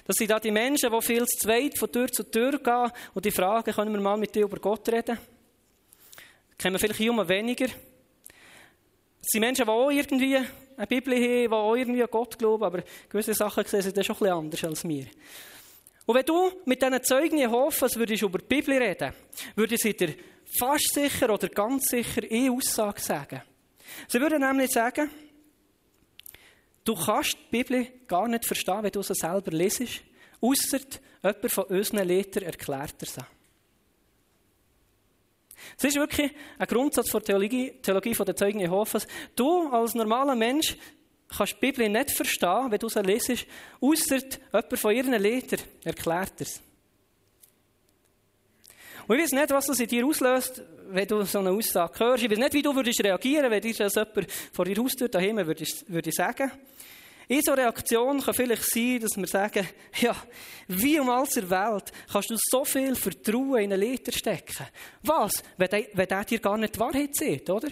Das 0.06 0.16
sind 0.16 0.32
da 0.32 0.40
die 0.40 0.52
Menschen, 0.52 0.92
die 0.92 1.02
viel 1.02 1.26
zu 1.26 1.48
zweit 1.48 1.78
von 1.78 1.92
Tür 1.92 2.08
zu 2.08 2.24
Tür 2.24 2.60
gehen 2.60 2.92
und 3.14 3.26
die 3.26 3.32
fragen, 3.32 3.74
können 3.74 3.94
wir 3.94 4.00
mal 4.00 4.18
mit 4.18 4.34
dir 4.34 4.44
über 4.44 4.58
Gott 4.58 4.88
reden? 4.90 5.18
Kennen 6.58 6.80
vielleicht 6.80 6.98
hier 6.98 7.12
weniger. 7.28 7.66
Es 7.66 9.32
sind 9.32 9.42
Menschen, 9.42 9.66
die 9.66 9.72
auch 9.72 9.90
irgendwie 9.90 10.38
eine 10.78 10.88
Bibel 10.88 11.14
haben, 11.16 11.22
die 11.22 11.50
auch 11.50 11.76
irgendwie 11.76 12.04
an 12.04 12.10
Gott 12.12 12.38
glauben, 12.38 12.64
aber 12.64 12.84
gewisse 13.10 13.34
Sachen 13.34 13.66
sehen 13.66 13.82
sie 13.82 13.94
dann 13.94 14.04
schon 14.04 14.16
bisschen 14.16 14.34
anders 14.34 14.64
als 14.64 14.88
wir. 14.88 15.06
Und 16.06 16.16
wenn 16.16 16.26
du 16.26 16.52
mit 16.66 16.82
diesen 16.82 17.04
Zeugen 17.04 17.38
Jehovas 17.38 17.96
würdest 17.96 18.22
über 18.22 18.38
die 18.38 18.46
Bibel 18.46 18.78
reden, 18.78 19.14
würden 19.56 19.78
sie 19.78 19.96
dir 19.96 20.14
fast 20.60 20.94
sicher 20.94 21.34
oder 21.34 21.50
ganz 21.50 21.86
sicher 21.86 22.22
eine 22.30 22.52
Aussage 22.52 23.02
sagen. 23.02 23.42
Sie 24.08 24.22
würden 24.22 24.42
nämlich 24.42 24.72
sagen, 24.72 25.10
du 26.84 26.94
kannst 26.94 27.34
die 27.34 27.58
Bibel 27.58 27.88
gar 28.08 28.28
nicht 28.28 28.46
verstehen, 28.46 28.84
wenn 28.84 28.92
du 28.92 29.02
sie 29.02 29.16
selber 29.16 29.52
lesest, 29.52 30.04
ausser 30.42 30.80
jemand 31.24 31.52
von 31.52 31.64
unseren 31.66 32.08
Lehrern 32.08 32.44
erklärt 32.44 32.96
er 33.00 33.08
sie. 33.08 33.35
Es 35.78 35.84
ist 35.84 35.96
wirklich 35.96 36.32
ein 36.58 36.68
Grundsatz 36.68 37.10
der 37.12 37.22
Theologie, 37.22 37.72
Theologie 37.82 38.14
der 38.14 38.36
Zeugen 38.36 38.60
Jehovas. 38.60 39.08
Du 39.36 39.68
als 39.70 39.96
normaler 39.96 40.36
Mensch 40.36 40.78
kannst 41.36 41.54
die 41.54 41.60
Bibel 41.60 41.90
nicht 41.90 42.12
verstehen, 42.12 42.72
wenn 42.72 42.80
du 42.80 42.90
sie 42.90 43.02
lesest, 43.02 43.48
ausser 43.82 44.18
jemand 44.18 44.80
von 44.80 44.96
ihren 44.96 45.22
Lehrern 45.22 45.60
erklärt 45.84 46.42
es. 46.42 46.62
Und 49.08 49.18
ich 49.18 49.24
weiß 49.24 49.32
nicht, 49.34 49.52
was 49.52 49.68
das 49.68 49.80
in 49.80 49.88
dir 49.88 50.06
auslöst, 50.06 50.64
wenn 50.90 51.08
du 51.08 51.24
so 51.24 51.40
eine 51.40 51.52
Aussage 51.52 52.00
hörst. 52.00 52.24
Ich 52.24 52.32
weiß 52.32 52.40
nicht, 52.40 52.54
wie 52.54 52.62
du 52.62 52.76
würdest 52.76 53.04
reagieren, 53.04 53.52
wenn 53.52 53.62
dir 53.62 53.74
das 53.74 53.94
jemand 53.94 54.32
vor 54.52 54.66
dir 54.66 54.78
Haustür 54.78 55.10
daheim 55.10 55.38
würde, 55.38 55.66
würde 55.88 56.12
sagen. 56.12 56.52
In 56.52 56.75
so 57.42 57.54
Reaktion 57.54 58.22
kann 58.22 58.34
vielleicht 58.34 58.64
sein, 58.64 59.00
dass 59.00 59.18
wir 59.18 59.28
sagen, 59.28 59.68
ja, 60.02 60.16
wie 60.68 61.00
um 61.00 61.10
alles 61.10 61.32
der 61.32 61.50
Welt 61.50 61.92
kannst 62.12 62.30
du 62.30 62.38
so 62.38 62.64
viel 62.66 62.96
Vertrauen 62.96 63.64
in 63.64 63.74
einen 63.74 63.82
Leiter 63.82 64.12
stecken? 64.12 64.68
Was, 65.02 65.44
wenn 65.58 65.70
der, 65.70 65.88
wenn 65.94 66.08
der 66.08 66.24
dir 66.24 66.40
gar 66.40 66.58
nicht 66.58 66.76
die 66.76 66.80
Wahrheit 66.80 67.16
sieht, 67.16 67.50
oder? 67.50 67.70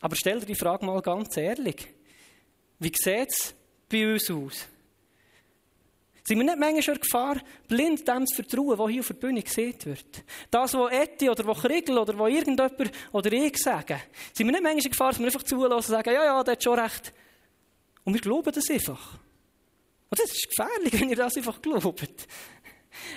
Aber 0.00 0.16
stell 0.16 0.40
dir 0.40 0.46
die 0.46 0.54
Frage 0.54 0.84
mal 0.84 1.00
ganz 1.00 1.34
ehrlich. 1.38 1.88
Wie 2.78 2.92
sieht 2.94 3.30
es 3.30 3.54
bei 3.88 4.12
uns 4.12 4.30
aus? 4.30 4.68
Sind 6.26 6.38
wir 6.38 6.44
nicht 6.44 6.58
manchmal 6.58 6.96
in 6.96 7.02
Gefahr, 7.02 7.36
blind 7.68 8.08
dem 8.08 8.26
zu 8.26 8.36
vertrauen, 8.36 8.78
was 8.78 8.90
hier 8.90 9.00
auf 9.00 9.08
der 9.08 9.14
Bühne 9.14 9.42
gesehen 9.42 9.74
wird? 9.84 10.24
Das, 10.50 10.72
was 10.72 10.92
Eti 10.92 11.28
oder 11.28 11.46
was 11.46 11.60
Kriegel 11.60 11.98
oder 11.98 12.18
was 12.18 12.30
irgendjemand 12.30 12.92
oder 13.12 13.32
ich 13.32 13.58
sagen. 13.58 14.00
Sind 14.32 14.46
wir 14.46 14.52
nicht 14.52 14.62
manchmal 14.62 14.84
in 14.84 14.90
Gefahr, 14.90 15.10
dass 15.10 15.18
wir 15.18 15.26
einfach 15.26 15.42
zulassen 15.42 15.74
und 15.74 15.82
sagen, 15.82 16.14
ja, 16.14 16.24
ja, 16.24 16.42
der 16.42 16.52
hat 16.52 16.62
schon 16.62 16.78
recht. 16.78 17.12
Und 18.04 18.14
wir 18.14 18.20
glauben 18.22 18.52
das 18.52 18.70
einfach. 18.70 19.18
Und 20.08 20.18
das 20.18 20.30
ist 20.30 20.48
gefährlich, 20.48 20.92
wenn 21.00 21.10
ihr 21.10 21.16
das 21.16 21.36
einfach 21.36 21.60
glaubt. 21.60 22.26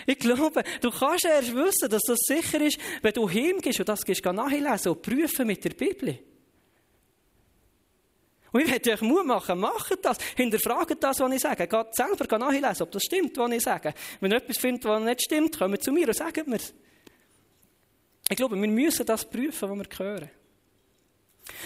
Ich 0.05 0.19
glaube, 0.19 0.63
du 0.81 0.91
kannst 0.91 1.25
erst 1.25 1.53
wissen, 1.55 1.89
dass 1.89 2.01
das 2.01 2.19
sicher 2.23 2.59
ist, 2.59 2.77
wenn 3.01 3.13
du 3.13 3.29
hingehst 3.29 3.79
und 3.79 3.87
das 3.87 4.03
gehst 4.03 4.25
nachlesen 4.25 4.91
und 4.91 5.01
prüfen 5.01 5.47
mit 5.47 5.63
der 5.63 5.69
Bibel. 5.69 6.19
Und 8.51 8.61
ich 8.61 8.69
möchte 8.69 8.91
euch 8.93 9.01
Mut 9.01 9.25
machen, 9.25 9.59
macht 9.59 10.03
das, 10.03 10.17
hinterfragt 10.35 11.03
das, 11.03 11.19
was 11.19 11.33
ich 11.33 11.41
sage. 11.41 11.67
Geht 11.67 11.95
selber 11.95 12.37
nachlesen, 12.37 12.83
ob 12.83 12.91
das 12.91 13.03
stimmt, 13.03 13.37
was 13.37 13.51
ich 13.51 13.61
sage. 13.61 13.93
Wenn 14.19 14.31
ihr 14.31 14.37
etwas 14.37 14.57
findet, 14.57 14.85
was 14.85 15.01
nicht 15.03 15.21
stimmt, 15.21 15.57
kommt 15.57 15.83
zu 15.83 15.91
mir 15.91 16.07
und 16.07 16.15
sagt 16.15 16.47
mir 16.47 16.55
es. 16.55 16.73
Ich 18.29 18.35
glaube, 18.35 18.59
wir 18.59 18.67
müssen 18.67 19.05
das 19.05 19.29
prüfen, 19.29 19.69
was 19.69 19.77
wir 19.77 20.05
hören. 20.05 20.29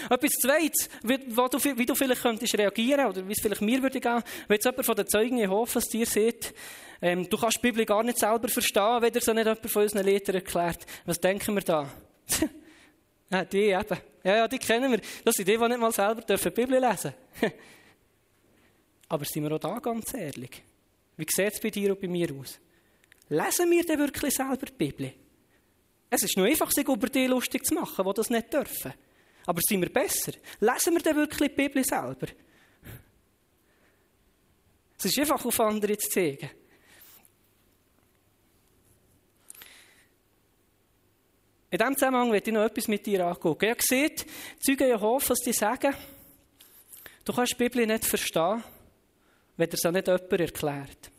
Etwas 0.08 0.30
Zweites, 0.40 0.88
wie, 1.02 1.18
du, 1.18 1.78
wie 1.78 1.86
du 1.86 1.94
vielleicht 1.94 2.22
könntest 2.22 2.56
reagieren 2.56 3.06
oder 3.06 3.26
wie 3.26 3.32
es 3.32 3.40
vielleicht 3.40 3.62
mir 3.62 3.82
würde 3.82 4.00
gehen, 4.00 4.22
wenn 4.46 4.54
jetzt 4.54 4.64
jemand 4.64 4.86
von 4.86 4.94
den 4.94 5.08
Zeugen 5.08 5.38
Jehovas 5.38 5.88
dir 5.88 6.06
sieht, 6.06 6.54
ähm, 7.00 7.28
du 7.28 7.36
kannst 7.36 7.56
die 7.56 7.62
Bibel 7.62 7.84
gar 7.84 8.04
nicht 8.04 8.18
selber 8.18 8.48
verstehen, 8.48 9.02
wenn 9.02 9.12
dir 9.12 9.20
so 9.20 9.32
nicht 9.32 9.46
jemand 9.46 9.70
von 9.70 9.82
unseren 9.82 10.04
Lehrern 10.04 10.36
erklärt. 10.36 10.86
Was 11.04 11.20
denken 11.20 11.54
wir 11.54 11.62
da? 11.62 11.88
ja, 13.32 13.44
die 13.44 13.58
eben. 13.58 13.98
Ja, 14.24 14.36
ja, 14.36 14.48
die 14.48 14.58
kennen 14.58 14.92
wir. 14.92 15.00
Das 15.24 15.34
sind 15.34 15.48
die, 15.48 15.56
die 15.56 15.68
nicht 15.68 15.80
mal 15.80 15.92
selber 15.92 16.20
die 16.20 16.50
Bibel 16.50 16.78
lesen 16.78 17.14
dürfen. 17.40 17.58
Aber 19.08 19.24
sind 19.24 19.42
wir 19.42 19.52
auch 19.52 19.58
da 19.58 19.78
ganz 19.78 20.14
ehrlich? 20.14 20.62
Wie 21.16 21.26
sieht 21.28 21.52
es 21.52 21.60
bei 21.60 21.70
dir 21.70 21.90
und 21.90 22.00
bei 22.00 22.08
mir 22.08 22.32
aus? 22.34 22.58
Lesen 23.28 23.70
wir 23.70 23.84
denn 23.84 23.98
wirklich 23.98 24.34
selber 24.34 24.66
die 24.66 24.72
Bibel? 24.72 25.12
Es 26.08 26.22
ist 26.22 26.36
nur 26.36 26.46
einfach, 26.46 26.70
sich 26.70 26.86
über 26.86 27.08
die 27.08 27.26
lustig 27.26 27.64
zu 27.64 27.74
machen, 27.74 28.04
die 28.04 28.14
das 28.14 28.30
nicht 28.30 28.52
dürfen. 28.52 28.92
Aber 29.46 29.60
sind 29.62 29.80
wir 29.80 29.92
besser? 29.92 30.32
Lesen 30.60 30.94
wir 30.94 31.00
denn 31.00 31.16
wirklich 31.16 31.50
die 31.50 31.56
Bibel 31.56 31.84
selber? 31.84 32.26
Es 34.98 35.04
ist 35.06 35.18
einfach 35.18 35.44
auf 35.44 35.60
andere 35.60 35.96
zu 35.96 36.08
zeigen. 36.08 36.50
In 41.72 41.78
diesem 41.78 41.94
Zusammenhang 41.94 42.28
möchte 42.28 42.50
ich 42.50 42.54
noch 42.54 42.64
etwas 42.66 42.86
mit 42.86 43.06
dir 43.06 43.26
angucken. 43.26 43.64
Ihr 43.64 43.76
seht, 43.78 44.26
Zeugen 44.60 44.88
Jehovas, 44.88 45.38
die 45.38 45.54
sagen, 45.54 45.94
du 47.24 47.32
kannst 47.32 47.52
die 47.52 47.56
Bibel 47.56 47.86
nicht 47.86 48.04
verstehen, 48.04 48.62
wenn 49.56 49.70
dir 49.70 49.76
es 49.76 49.84
nicht 49.84 50.06
jemand 50.06 50.32
erklärt. 50.32 51.10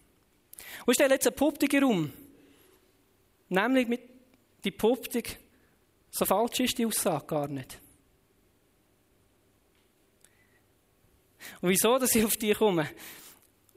Und 0.86 0.92
ich 0.92 0.94
stelle 0.94 1.16
jetzt 1.16 1.26
eine 1.26 1.36
Poptik 1.36 1.74
herum. 1.74 2.14
Nämlich 3.50 3.88
mit 3.88 4.02
die 4.64 4.70
Poptik, 4.70 5.40
so 6.12 6.24
falsch 6.24 6.60
ist 6.60 6.78
die 6.78 6.86
Aussage 6.86 7.26
gar 7.26 7.48
nicht. 7.48 7.80
Und 11.62 11.70
wieso, 11.70 11.98
dass 11.98 12.14
ich 12.14 12.24
auf 12.24 12.38
die 12.38 12.54
komme, 12.54 12.92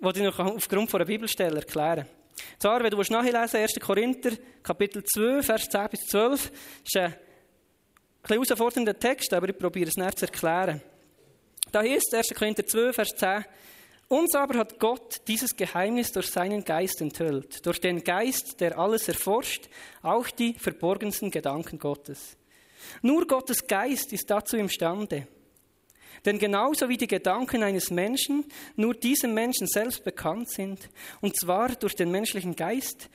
wollte 0.01 0.19
ich 0.21 0.27
noch 0.27 0.39
aufgrund 0.41 0.91
von 0.91 1.01
einer 1.01 1.07
Bibelstelle 1.07 1.57
erklären. 1.57 2.07
Zwar, 2.59 2.83
wenn 2.83 2.91
du 2.91 2.99
nachlesen 2.99 3.61
1. 3.61 3.75
Korinther, 3.81 4.33
Kapitel 4.63 5.03
2, 5.05 5.43
Vers 5.43 5.69
10 5.69 5.89
bis 5.91 6.01
12, 6.07 6.53
ist 6.85 6.97
ein 6.97 7.15
ein 8.31 8.35
herausfordernder 8.35 8.99
Text, 8.99 9.33
aber 9.33 9.49
ich 9.49 9.59
probiere 9.59 9.89
es 9.89 9.97
näher 9.97 10.15
zu 10.15 10.27
erklären. 10.27 10.83
Da 11.71 11.83
heißt 11.83 12.15
1. 12.15 12.29
Korinther 12.35 12.67
2, 12.67 12.93
Vers 12.93 13.11
10, 13.17 13.45
uns 14.09 14.35
aber 14.35 14.59
hat 14.59 14.79
Gott 14.79 15.21
dieses 15.27 15.57
Geheimnis 15.57 16.13
durch 16.13 16.31
seinen 16.31 16.65
Geist 16.65 17.01
enthüllt, 17.01 17.65
durch 17.67 17.81
den 17.81 18.05
Geist, 18.05 18.61
der 18.61 18.79
alles 18.79 19.09
erforscht, 19.09 19.69
auch 20.03 20.29
die 20.31 20.55
verborgensten 20.55 21.31
Gedanken 21.31 21.79
Gottes. 21.79 22.37
Nur 23.03 23.27
Gottes 23.27 23.67
Geist 23.67 24.13
ist 24.13 24.31
dazu 24.31 24.57
imstande. 24.57 25.27
Denn 26.27 26.39
genauso 26.39 26.89
wie 26.89 26.97
die 26.97 27.07
Gedanken 27.07 27.63
eines 27.63 27.91
Menschen 27.91 28.45
nur 28.75 28.95
diesem 28.95 29.33
Menschen 29.33 29.69
selbst 29.69 30.03
bekannt 30.03 30.51
sind, 30.51 30.91
und 31.21 31.39
zwar 31.39 31.69
durch 31.77 31.95
den 31.95 32.11
menschlichen 32.11 32.57
Geist, 32.57 33.09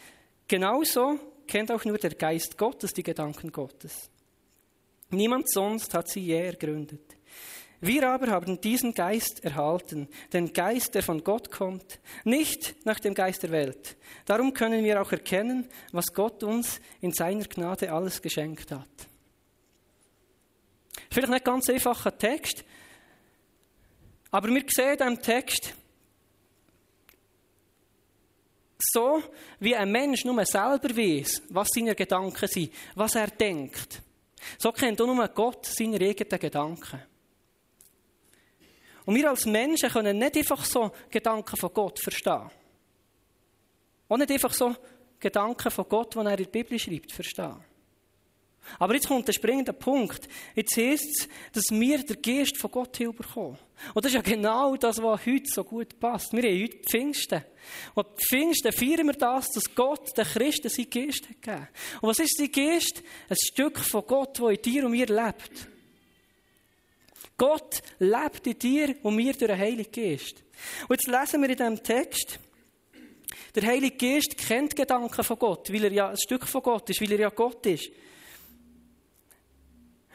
genauso 0.47 1.19
kennt 1.45 1.71
auch 1.71 1.83
nur 1.83 1.97
der 1.97 2.15
Geist 2.15 2.57
Gottes 2.57 2.93
die 2.93 3.03
Gedanken 3.03 3.51
Gottes. 3.51 4.09
Niemand 5.09 5.51
sonst 5.51 5.93
hat 5.93 6.07
sie 6.07 6.21
je 6.21 6.41
ergründet. 6.41 7.01
Wir 7.81 8.07
aber 8.07 8.27
haben 8.27 8.61
diesen 8.61 8.93
Geist 8.93 9.43
erhalten, 9.43 10.07
den 10.31 10.53
Geist, 10.53 10.95
der 10.95 11.03
von 11.03 11.23
Gott 11.23 11.51
kommt, 11.51 11.99
nicht 12.23 12.75
nach 12.85 12.99
dem 12.99 13.13
Geist 13.13 13.43
der 13.43 13.51
Welt. 13.51 13.97
Darum 14.25 14.53
können 14.53 14.85
wir 14.85 15.01
auch 15.01 15.11
erkennen, 15.11 15.67
was 15.91 16.13
Gott 16.13 16.43
uns 16.43 16.79
in 17.01 17.11
seiner 17.11 17.45
Gnade 17.45 17.91
alles 17.91 18.21
geschenkt 18.21 18.71
hat. 18.71 18.87
Vielleicht 21.09 21.29
nicht 21.29 21.43
ganz 21.43 21.69
einfacher 21.69 22.17
Text, 22.17 22.63
aber 24.31 24.47
wir 24.47 24.63
sehen 24.67 24.97
diesem 24.97 25.21
Text, 25.21 25.73
so 28.93 29.21
wie 29.59 29.75
ein 29.75 29.91
Mensch 29.91 30.23
nur 30.25 30.43
selber 30.45 30.95
weiß, 30.95 31.43
was 31.49 31.67
seine 31.73 31.93
Gedanken 31.93 32.47
sind, 32.47 32.73
was 32.95 33.15
er 33.15 33.27
denkt, 33.27 34.01
so 34.57 34.71
kennt 34.71 34.99
auch 35.01 35.05
nur 35.05 35.27
Gott 35.27 35.65
seine 35.65 35.97
eigenen 35.97 36.39
Gedanken. 36.39 37.01
Und 39.05 39.15
wir 39.15 39.29
als 39.29 39.45
Menschen 39.45 39.89
können 39.89 40.17
nicht 40.17 40.37
einfach 40.37 40.63
so 40.63 40.91
Gedanken 41.09 41.57
von 41.57 41.73
Gott 41.73 41.99
verstehen. 41.99 42.49
Auch 44.07 44.17
nicht 44.17 44.31
einfach 44.31 44.53
so 44.53 44.75
Gedanken 45.19 45.71
von 45.71 45.85
Gott, 45.87 46.15
die 46.15 46.19
er 46.19 46.31
in 46.31 46.37
der 46.37 46.45
Bibel 46.45 46.79
schreibt, 46.79 47.11
verstehen. 47.11 47.70
Aber 48.79 48.93
jetzt 48.93 49.07
kommt 49.07 49.27
der 49.27 49.33
springende 49.33 49.73
Punkt. 49.73 50.27
Jetzt 50.55 50.77
heisst 50.77 51.05
es, 51.05 51.27
dass 51.53 51.65
wir 51.71 52.03
den 52.03 52.21
Geist 52.21 52.57
von 52.57 52.71
Gott 52.71 52.97
bekommen. 52.97 53.57
Und 53.93 54.05
das 54.05 54.11
ist 54.11 54.15
ja 54.15 54.21
genau 54.21 54.75
das, 54.75 55.01
was 55.01 55.25
heute 55.25 55.47
so 55.47 55.63
gut 55.63 55.99
passt. 55.99 56.33
Wir 56.33 56.43
haben 56.43 56.63
heute 56.63 56.77
Pfingsten. 56.87 57.43
Und 57.95 58.07
Pfingsten 58.17 58.71
feiern 58.71 59.07
wir 59.07 59.13
das, 59.13 59.49
dass 59.49 59.75
Gott 59.75 60.15
den 60.17 60.25
Christen 60.25 60.69
seinen 60.69 60.89
Geist 60.89 61.27
hat 61.27 61.41
gegeben. 61.41 61.67
Und 62.01 62.09
was 62.09 62.19
ist 62.19 62.37
sein 62.37 62.51
Geist? 62.51 63.03
Ein 63.29 63.37
Stück 63.51 63.79
von 63.79 64.05
Gott, 64.05 64.39
das 64.39 64.51
in 64.51 64.61
dir 64.61 64.85
und 64.85 64.91
mir 64.91 65.07
lebt. 65.07 65.67
Gott 67.37 67.81
lebt 67.97 68.45
in 68.45 68.59
dir 68.59 68.95
und 69.01 69.15
mir 69.15 69.33
durch 69.33 69.51
den 69.51 69.57
Heiligen 69.57 69.91
Geist. 69.91 70.43
Und 70.87 71.01
jetzt 71.01 71.07
lesen 71.07 71.41
wir 71.41 71.49
in 71.49 71.57
diesem 71.57 71.83
Text, 71.83 72.39
der 73.55 73.65
Heilige 73.65 73.97
Geist 73.97 74.37
kennt 74.37 74.75
Gedanken 74.75 75.23
von 75.23 75.39
Gott, 75.39 75.73
weil 75.73 75.85
er 75.85 75.91
ja 75.91 76.09
ein 76.09 76.17
Stück 76.17 76.47
von 76.47 76.61
Gott 76.61 76.89
ist, 76.89 77.01
weil 77.01 77.11
er 77.13 77.19
ja 77.19 77.29
Gott 77.29 77.65
ist. 77.65 77.89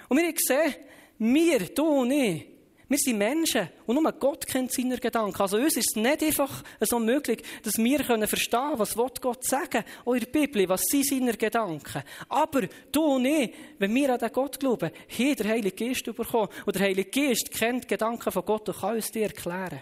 Und 0.08 0.18
wir 0.18 0.32
gesehen, 0.32 0.75
wir, 1.18 1.60
du 1.75 1.84
und 1.84 2.10
ich, 2.10 2.46
wir 2.88 2.98
sind 2.98 3.18
Menschen 3.18 3.68
und 3.84 4.00
nur 4.00 4.12
Gott 4.12 4.46
kennt 4.46 4.70
seine 4.70 4.96
Gedanken. 4.98 5.42
Also 5.42 5.56
uns 5.56 5.76
ist 5.76 5.90
es 5.90 5.96
nicht 5.96 6.22
einfach 6.22 6.62
so 6.80 7.00
möglich, 7.00 7.42
dass 7.64 7.78
wir 7.78 7.98
können 8.04 8.28
verstehen 8.28 8.75
was 8.76 8.94
Gott 8.94 9.44
sagen 9.44 9.82
auch 10.04 10.14
in 10.14 10.20
der 10.20 10.26
Bibel, 10.26 10.68
was 10.68 10.82
sind 10.82 11.04
seine 11.04 11.32
Gedanken. 11.32 12.02
Aber 12.28 12.62
du 12.92 13.02
und 13.02 13.25
ich, 13.25 13.52
wenn 13.80 13.92
wir 13.92 14.12
an 14.12 14.20
den 14.20 14.32
Gott 14.32 14.60
glauben, 14.60 14.90
haben 15.18 15.36
der 15.36 15.48
Heilige 15.48 15.84
Geist 15.84 16.04
bekommen. 16.04 16.48
Und 16.64 16.76
der 16.76 16.82
Heilige 16.82 17.10
Geist 17.10 17.50
kennt 17.50 17.84
die 17.84 17.88
Gedanken 17.88 18.30
von 18.30 18.44
Gott 18.44 18.68
und 18.68 18.78
kann 18.78 18.94
uns 18.94 19.10
die 19.10 19.22
erklären. 19.22 19.80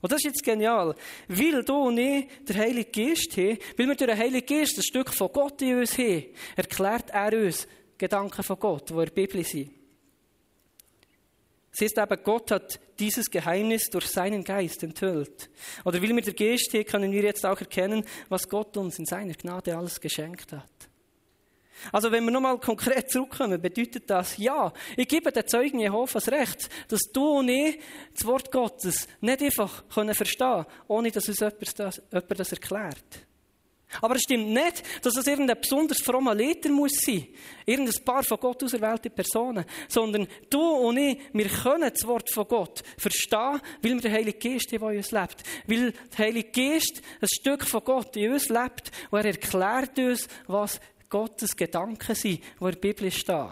Und 0.00 0.10
das 0.10 0.20
ist 0.20 0.26
jetzt 0.26 0.44
genial. 0.44 0.94
Weil 1.28 1.62
du 1.62 1.74
und 1.74 1.98
ich 1.98 2.26
den 2.48 2.56
Heiligen 2.56 2.90
Geist 2.90 3.36
haben, 3.36 3.58
weil 3.76 3.86
wir 3.88 3.94
durch 3.96 4.10
den 4.10 4.18
Heiligen 4.18 4.46
Geist 4.46 4.78
ein 4.78 4.82
Stück 4.82 5.10
von 5.10 5.30
Gott 5.30 5.60
in 5.60 5.78
uns 5.78 5.98
haben, 5.98 6.24
erklärt 6.56 7.10
er 7.10 7.32
uns 7.34 7.68
Gedanken 7.98 8.42
von 8.42 8.58
Gott, 8.58 8.90
die 8.90 8.94
in 8.94 9.14
Bibel 9.14 9.44
sind. 9.44 9.70
Es 11.72 11.80
ist 11.80 11.98
aber, 11.98 12.16
Gott 12.18 12.52
hat 12.52 12.78
dieses 13.00 13.28
Geheimnis 13.28 13.90
durch 13.90 14.06
seinen 14.06 14.44
Geist 14.44 14.84
enthüllt. 14.84 15.50
Oder 15.84 16.00
will 16.00 16.12
mit 16.12 16.26
der 16.26 16.34
Geist 16.34 16.70
hier, 16.70 16.84
können 16.84 17.10
wir 17.10 17.22
jetzt 17.22 17.44
auch 17.44 17.58
erkennen, 17.58 18.04
was 18.28 18.48
Gott 18.48 18.76
uns 18.76 18.98
in 19.00 19.06
seiner 19.06 19.34
Gnade 19.34 19.76
alles 19.76 20.00
geschenkt 20.00 20.52
hat. 20.52 20.70
Also 21.90 22.12
wenn 22.12 22.24
wir 22.24 22.30
nochmal 22.30 22.58
konkret 22.58 23.10
zurückkommen, 23.10 23.60
bedeutet 23.60 24.08
das, 24.08 24.38
ja, 24.38 24.72
ich 24.96 25.08
gebe 25.08 25.32
den 25.32 25.46
Zeugen 25.46 25.80
Jehovas 25.80 26.28
recht, 26.28 26.70
dass 26.88 27.00
du 27.12 27.38
und 27.38 27.48
ich 27.48 27.80
das 28.14 28.24
Wort 28.24 28.52
Gottes 28.52 29.08
nicht 29.20 29.42
einfach 29.42 29.88
können 29.88 30.14
verstehen 30.14 30.64
ohne 30.86 31.10
dass 31.10 31.28
uns 31.28 31.40
jemand 31.40 31.78
das, 31.78 32.02
jemand 32.12 32.38
das 32.40 32.52
erklärt. 32.52 33.26
Aber 34.00 34.16
es 34.16 34.22
stimmt 34.22 34.48
nicht, 34.48 34.82
dass 35.02 35.16
es 35.16 35.26
irgendein 35.26 35.60
besonders 35.60 36.02
frommer 36.02 36.34
Leiter 36.34 36.70
muss 36.70 36.92
sein. 37.04 37.26
Irgendein 37.66 38.04
paar 38.04 38.22
von 38.22 38.38
Gott 38.38 38.62
auserwählte 38.62 39.10
Personen. 39.10 39.64
Sondern 39.88 40.26
du 40.50 40.60
und 40.60 40.96
ich, 40.96 41.18
wir 41.32 41.48
können 41.48 41.90
das 41.92 42.06
Wort 42.06 42.30
von 42.30 42.46
Gott 42.46 42.82
verstehen, 42.98 43.60
weil 43.82 43.94
wir 43.94 44.00
der 44.00 44.12
Heilige 44.12 44.38
Geist 44.38 44.72
in 44.72 44.82
uns 44.82 45.10
lebt. 45.10 45.42
Weil 45.66 45.92
der 45.92 46.26
Heilige 46.26 46.50
Geist 46.50 47.02
ein 47.20 47.28
Stück 47.28 47.64
von 47.64 47.84
Gott 47.84 48.16
in 48.16 48.32
uns 48.32 48.48
lebt 48.48 48.90
und 49.10 49.18
er 49.18 49.26
erklärt 49.26 49.98
uns, 49.98 50.28
was 50.46 50.80
Gottes 51.08 51.56
Gedanken 51.56 52.14
sind, 52.14 52.40
die 52.40 52.64
in 52.64 52.70
der 52.70 52.78
Bibel 52.78 53.10
stehen. 53.10 53.50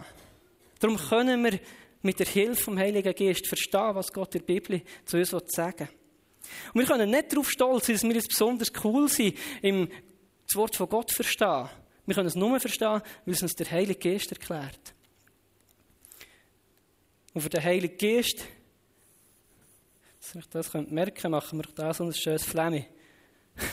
Darum 0.81 0.97
können 0.97 1.45
wir 1.45 1.61
mit 2.03 2.19
der 2.19 2.27
Hilfe 2.27 2.65
vom 2.65 2.79
Heiligen 2.79 3.15
Geist 3.15 3.47
verstehen, 3.47 3.95
was 3.95 4.13
Gott 4.13 4.35
in 4.35 4.41
der 4.41 4.55
Bibel 4.55 4.83
zu 5.05 5.17
uns 5.17 5.31
sagen 5.31 5.89
will. 5.89 6.03
Und 6.75 6.81
wir 6.81 6.87
können 6.87 7.11
nicht 7.11 7.33
darauf 7.33 7.51
stolz 7.51 7.87
sein, 7.87 7.95
dass 7.95 8.03
wir 8.03 8.15
jetzt 8.15 8.29
besonders 8.29 8.73
cool 8.85 9.09
sind 9.09 9.37
im 9.63 9.89
das 10.53 10.57
Wort 10.59 10.77
von 10.77 10.89
Gott 10.89 11.11
verstehen. 11.11 11.69
Wir 12.05 12.15
können 12.15 12.29
es 12.29 12.35
nur 12.35 12.61
verstehen, 12.61 13.01
weil 13.25 13.35
es 13.35 13.43
uns 13.43 13.55
der 13.55 13.71
Heilige 13.71 14.11
Geist 14.11 14.33
erklärt. 14.33 14.95
Und 17.33 17.41
für 17.41 17.49
den 17.49 17.63
Heiligen 17.63 17.97
Geist, 17.97 18.45
dass 20.21 20.35
ich 20.35 20.49
das 20.51 20.75
merken 20.75 21.15
könnte, 21.15 21.29
machen 21.31 21.59
wir 21.59 21.73
da 21.75 21.95
so 21.95 22.05
ein 22.05 22.13
schönes 22.13 22.45
Flämme. 22.45 22.87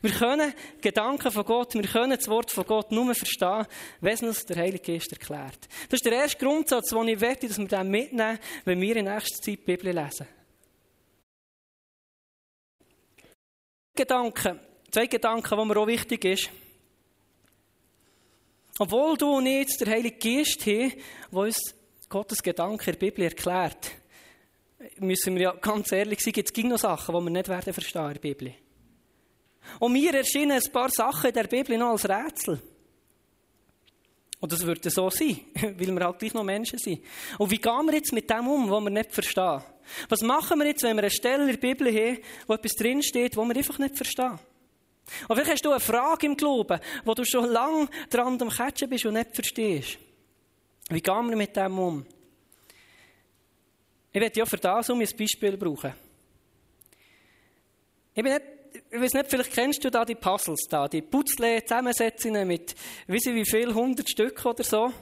Wir 0.00 0.12
können 0.12 0.54
Gedanken 0.80 1.32
von 1.32 1.44
Gott, 1.44 1.74
wir 1.74 1.82
können 1.82 2.16
das 2.16 2.28
Wort 2.28 2.52
von 2.52 2.64
Gott 2.64 2.92
nur 2.92 3.12
verstehen, 3.16 3.66
wenn 4.00 4.14
es 4.14 4.22
uns 4.22 4.46
der 4.46 4.58
Heilige 4.58 4.92
Geist 4.92 5.10
erklärt. 5.10 5.66
Das 5.88 5.94
ist 5.94 6.04
der 6.04 6.12
erste 6.12 6.38
Grundsatz, 6.38 6.90
den 6.90 7.08
ich 7.08 7.20
wette, 7.20 7.48
dass 7.48 7.58
wir 7.58 7.66
den 7.66 7.90
mitnehmen, 7.90 8.38
wenn 8.64 8.80
wir 8.80 8.94
in 8.94 9.06
nächster 9.06 9.42
Zeit 9.42 9.46
die 9.46 9.56
Bibel 9.56 9.92
lesen. 9.92 10.28
Gedanken, 13.96 14.60
zwei 14.90 15.06
Gedanken, 15.06 15.58
die 15.58 15.64
mir 15.64 15.76
auch 15.76 15.86
wichtig 15.86 16.24
ist. 16.24 16.50
Obwohl 18.78 19.16
du 19.16 19.36
und 19.36 19.46
ich 19.46 19.76
der 19.78 19.92
Heilige 19.92 20.18
Geist 20.18 20.64
haben, 20.66 20.92
der 21.32 21.38
uns 21.38 21.74
Gottes 22.08 22.42
Gedanken 22.42 22.88
in 22.88 22.92
der 22.92 23.06
Bibel 23.06 23.24
erklärt, 23.24 23.90
müssen 24.98 25.34
wir 25.34 25.42
ja 25.42 25.52
ganz 25.52 25.90
ehrlich 25.92 26.20
sein, 26.20 26.32
gibt 26.32 26.56
es 26.56 26.64
noch 26.64 26.78
Sachen, 26.78 27.14
die 27.14 27.20
wir 27.20 27.30
nicht 27.30 27.48
werden 27.48 27.72
verstehen 27.72 28.06
in 28.06 28.12
der 28.14 28.20
Bibel. 28.20 28.54
Und 29.80 29.92
mir 29.92 30.14
erscheinen 30.14 30.52
ein 30.52 30.72
paar 30.72 30.90
Sachen 30.90 31.28
in 31.28 31.34
der 31.34 31.44
Bibel 31.44 31.76
noch 31.76 31.90
als 31.90 32.08
Rätsel. 32.08 32.60
Und 34.40 34.52
das 34.52 34.64
würde 34.64 34.88
so 34.88 35.10
sein, 35.10 35.40
weil 35.54 35.92
wir 35.92 36.04
halt 36.04 36.20
gleich 36.20 36.34
noch 36.34 36.44
Menschen 36.44 36.78
sind. 36.78 37.02
Und 37.38 37.50
wie 37.50 37.58
gehen 37.58 37.86
wir 37.86 37.94
jetzt 37.94 38.12
mit 38.12 38.30
dem 38.30 38.46
um, 38.46 38.70
was 38.70 38.84
wir 38.84 38.90
nicht 38.90 39.12
verstehen? 39.12 39.62
Was 40.08 40.20
machen 40.20 40.58
wir 40.60 40.66
jetzt, 40.66 40.82
wenn 40.82 40.96
wir 40.96 41.02
eine 41.02 41.10
Stelle 41.10 41.42
in 41.42 41.50
der 41.50 41.56
Bibel 41.56 41.88
haben, 41.88 42.18
wo 42.46 42.54
etwas 42.54 42.72
drinsteht, 42.72 43.36
wo 43.36 43.44
wir 43.44 43.56
einfach 43.56 43.78
nicht 43.78 43.96
verstehen? 43.96 44.38
Und 45.28 45.36
vielleicht 45.36 45.52
hast 45.52 45.64
du 45.64 45.70
eine 45.70 45.80
Frage 45.80 46.26
im 46.26 46.36
Glauben, 46.36 46.80
wo 47.04 47.14
du 47.14 47.24
schon 47.24 47.46
lange 47.46 47.88
dran 48.10 48.40
am 48.40 48.48
Catchen 48.48 48.88
bist 48.88 49.06
und 49.06 49.14
nicht 49.14 49.34
verstehst. 49.34 49.98
Wie 50.90 51.00
gehen 51.00 51.28
wir 51.28 51.36
mit 51.36 51.56
dem 51.56 51.78
um? 51.78 52.06
Ich 54.12 54.20
werde 54.20 54.38
ja 54.38 54.46
für 54.46 54.56
das 54.56 54.88
um 54.90 55.00
ein 55.00 55.08
Beispiel 55.18 55.56
brauchen. 55.56 55.94
Ich, 58.14 58.22
bin 58.22 58.32
nicht, 58.32 58.44
ich 58.90 59.00
weiß 59.00 59.14
nicht, 59.14 59.30
vielleicht 59.30 59.52
kennst 59.52 59.84
du 59.84 59.90
da 59.90 60.04
die 60.04 60.14
Puzzles 60.14 60.66
da, 60.68 60.88
die 60.88 61.02
Putzle-Zusammensetzungen 61.02 62.48
mit, 62.48 62.74
wie 63.06 63.18
wie 63.18 63.44
viel, 63.44 63.72
hundert 63.74 64.08
Stück 64.08 64.44
oder 64.44 64.64
so. 64.64 64.92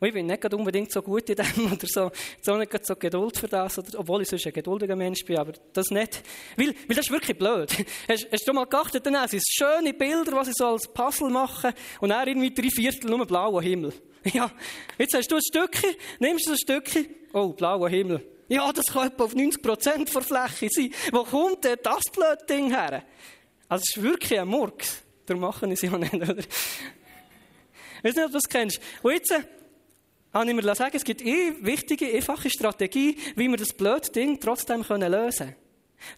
Und 0.00 0.08
ich 0.08 0.14
bin 0.14 0.26
nicht 0.26 0.52
unbedingt 0.52 0.92
so 0.92 1.02
gut 1.02 1.28
in 1.30 1.36
dem 1.36 1.72
oder 1.72 1.86
so, 1.86 2.10
jetzt 2.36 2.48
auch 2.48 2.58
nicht 2.58 2.86
so 2.86 2.96
Geduld 2.96 3.38
für 3.38 3.48
das, 3.48 3.78
oder, 3.78 3.98
obwohl 3.98 4.22
ich 4.22 4.28
sonst 4.28 4.46
ein 4.46 4.52
geduldiger 4.52 4.96
Mensch 4.96 5.24
bin, 5.24 5.38
aber 5.38 5.52
das 5.72 5.90
nicht. 5.90 6.22
Weil, 6.56 6.68
weil 6.68 6.96
das 6.96 7.06
ist 7.06 7.10
wirklich 7.10 7.38
blöd. 7.38 7.70
Hast, 8.08 8.28
hast 8.30 8.48
du 8.48 8.52
mal 8.52 8.66
geachtet, 8.66 9.06
dann 9.06 9.28
sind 9.28 9.42
schöne 9.46 9.94
Bilder, 9.94 10.32
was 10.32 10.48
ich 10.48 10.54
so 10.54 10.66
als 10.66 10.88
Puzzle 10.88 11.30
mache, 11.30 11.72
und 12.00 12.10
dann 12.10 12.26
irgendwie 12.26 12.52
drei 12.52 12.70
Viertel 12.70 13.10
nur 13.10 13.26
blauer 13.26 13.62
Himmel. 13.62 13.92
Ja, 14.32 14.50
jetzt 14.96 15.14
hast 15.14 15.30
du 15.30 15.36
ein 15.36 15.42
Stückchen, 15.42 15.90
nimmst 16.18 16.46
du 16.46 16.52
ein 16.52 16.56
Stückchen, 16.56 17.06
oh, 17.34 17.48
blauer 17.48 17.90
Himmel. 17.90 18.24
Ja, 18.48 18.72
das 18.72 18.86
kann 18.86 19.08
etwa 19.08 19.24
auf 19.24 19.34
90 19.34 19.62
Prozent 19.62 20.14
der 20.14 20.22
Fläche 20.22 20.68
sein. 20.70 20.94
Wo 21.12 21.24
kommt 21.24 21.64
denn 21.64 21.78
das 21.82 22.02
blöde 22.12 22.44
Ding 22.48 22.70
her? 22.70 23.02
Also, 23.68 23.82
es 23.82 23.96
ist 23.96 24.02
wirklich 24.02 24.38
ein 24.38 24.48
Murks. 24.48 25.02
Darum 25.26 25.42
machen 25.42 25.70
ich 25.70 25.82
es 25.82 25.90
ja 25.90 25.96
nicht, 25.96 26.14
oder? 26.14 26.38
Ich 26.38 28.04
weiß 28.04 28.16
nicht, 28.16 28.24
ob 28.24 28.32
du 28.32 28.38
das 28.38 28.48
kennst. 28.50 28.80
Und 29.02 29.12
jetzt, 29.12 29.34
habe 30.34 30.50
ich 30.50 30.54
mir 30.56 30.74
sagen, 30.74 30.96
es 30.96 31.04
gibt 31.04 31.22
eine 31.22 31.54
wichtige, 31.60 32.06
einfache 32.12 32.50
Strategie, 32.50 33.16
wie 33.36 33.48
wir 33.48 33.56
das 33.56 33.72
blöde 33.72 34.10
Ding 34.10 34.40
trotzdem 34.40 34.82
lösen 34.82 35.46
können. 35.46 35.56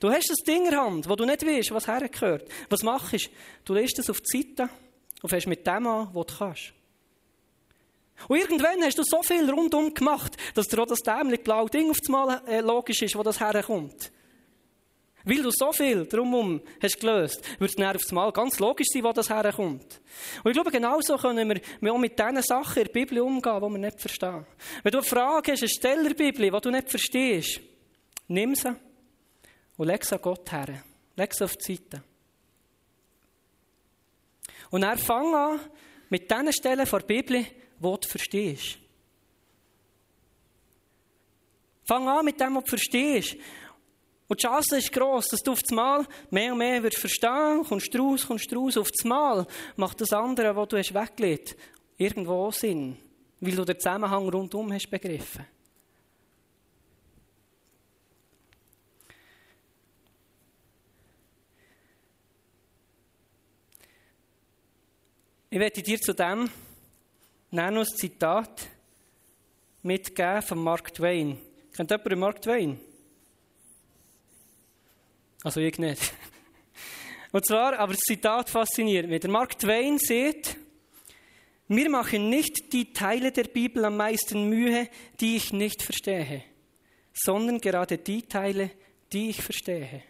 Du 0.00 0.10
hast 0.10 0.30
das 0.30 0.38
Ding 0.38 0.64
in 0.64 0.70
der 0.70 0.80
Hand, 0.80 1.08
wo 1.08 1.14
du 1.14 1.24
nicht 1.24 1.46
weißt, 1.46 1.70
was 1.72 1.86
hergehört. 1.86 2.48
Was 2.70 2.82
machst 2.82 3.26
du? 3.26 3.30
Du 3.66 3.74
lässt 3.74 3.98
es 3.98 4.10
auf 4.10 4.20
die 4.20 4.38
Seite 4.38 4.68
und 5.22 5.28
fängst 5.28 5.46
mit 5.46 5.66
dem 5.66 5.86
an, 5.86 6.08
was 6.12 6.26
du 6.26 6.34
kannst. 6.38 6.72
Und 8.28 8.38
irgendwann 8.38 8.82
hast 8.82 8.98
du 8.98 9.02
so 9.04 9.22
viel 9.22 9.48
rundum 9.50 9.92
gemacht, 9.92 10.36
dass 10.54 10.66
dir 10.66 10.80
auch 10.80 10.86
das 10.86 11.00
dämlich 11.00 11.42
blaue 11.42 11.68
Ding 11.68 11.90
auf 11.90 11.98
das 11.98 12.08
Mal 12.08 12.42
äh, 12.48 12.60
logisch 12.60 13.02
ist, 13.02 13.14
wo 13.14 13.22
das 13.22 13.38
herkommt. 13.38 14.10
Weil 15.26 15.42
du 15.42 15.50
so 15.50 15.72
viel 15.72 16.06
drumherum 16.06 16.60
hast 16.80 17.00
gelöst, 17.00 17.42
wird 17.58 17.70
es 17.70 17.76
dann 17.76 17.96
aufs 17.96 18.12
Mal 18.12 18.30
ganz 18.30 18.60
logisch 18.60 18.86
sein, 18.92 19.02
wo 19.02 19.12
das 19.12 19.28
herkommt. 19.28 20.00
Und 20.44 20.50
ich 20.50 20.54
glaube, 20.54 20.70
genauso 20.70 21.16
können 21.16 21.60
wir 21.80 21.92
auch 21.92 21.98
mit 21.98 22.16
diesen 22.16 22.42
Sachen 22.42 22.78
in 22.78 22.84
der 22.84 22.92
Bibel 22.92 23.18
umgehen, 23.18 23.56
die 23.56 23.72
wir 23.72 23.78
nicht 23.78 24.00
verstehen. 24.00 24.46
Wenn 24.84 24.92
du 24.92 24.98
eine 24.98 25.06
Frage 25.06 25.52
hast, 25.52 25.62
eine 25.62 25.68
Stellerbibel, 25.68 26.50
die 26.50 26.60
du 26.60 26.70
nicht 26.70 26.88
verstehst, 26.88 27.60
nimm 28.28 28.54
sie 28.54 28.76
und 29.76 29.86
leg 29.88 30.04
sie 30.04 30.14
an 30.14 30.22
Gott 30.22 30.52
her. 30.52 30.84
Leg 31.16 31.34
sie 31.34 31.44
auf 31.44 31.56
die 31.56 31.74
Seite. 31.74 32.04
Und 34.70 34.84
er 34.84 34.98
fang 34.98 35.34
an 35.34 35.60
mit 36.08 36.30
den 36.30 36.52
Stellen 36.52 36.86
der 36.88 37.00
Bibel, 37.00 37.42
die 37.42 37.80
du 37.80 38.08
verstehst. 38.08 38.78
Fang 41.82 42.08
an 42.08 42.24
mit 42.24 42.40
dem, 42.40 42.54
was 42.54 42.64
du 42.64 42.70
verstehst. 42.70 43.36
Und 44.28 44.42
die 44.42 44.46
Chance 44.46 44.78
ist 44.78 44.92
gross, 44.92 45.28
dass 45.28 45.40
du 45.40 45.52
auf 45.52 45.60
das 45.60 45.70
Mal 45.70 46.04
mehr 46.30 46.52
und 46.52 46.58
mehr 46.58 46.82
wirst 46.82 46.98
verstehen, 46.98 47.62
kommst 47.68 47.96
raus, 47.96 48.26
kommst 48.26 48.54
raus. 48.54 48.76
Auf 48.76 48.90
das 48.90 49.04
Mal 49.04 49.46
macht 49.76 50.00
das 50.00 50.12
andere, 50.12 50.54
was 50.56 50.68
du 50.68 50.78
hast 50.78 50.94
weggelegt, 50.94 51.56
irgendwo 51.96 52.50
Sinn. 52.50 52.96
Weil 53.40 53.54
du 53.54 53.64
den 53.64 53.78
Zusammenhang 53.78 54.28
rundum 54.28 54.72
hast 54.72 54.90
begriffen. 54.90 55.46
Ich 65.48 65.60
werde 65.60 65.80
dir 65.80 66.00
zu 66.00 66.12
dem 66.12 66.50
noch 67.50 67.62
ein 67.62 67.86
Zitat 67.86 68.68
mitgeben 69.82 70.42
von 70.42 70.58
Mark 70.58 70.92
Twain. 70.92 71.38
Kennt 71.74 71.90
jemand 71.90 72.18
Mark 72.18 72.42
Twain? 72.42 72.78
Also 75.46 75.60
ich 75.60 75.78
nicht. 75.78 76.12
Und 77.30 77.46
zwar, 77.46 77.78
aber 77.78 77.92
das 77.92 78.00
Zitat 78.00 78.50
fasziniert 78.50 79.08
mich. 79.08 79.20
Der 79.20 79.30
Mark 79.30 79.56
Twain 79.56 79.96
sagt, 79.96 80.56
mir 81.68 81.88
machen 81.88 82.28
nicht 82.28 82.72
die 82.72 82.92
Teile 82.92 83.30
der 83.30 83.44
Bibel 83.44 83.84
am 83.84 83.96
meisten 83.96 84.48
Mühe, 84.48 84.88
die 85.20 85.36
ich 85.36 85.52
nicht 85.52 85.82
verstehe, 85.82 86.42
sondern 87.14 87.60
gerade 87.60 87.96
die 87.96 88.22
Teile, 88.22 88.72
die 89.12 89.30
ich 89.30 89.40
verstehe. 89.40 90.02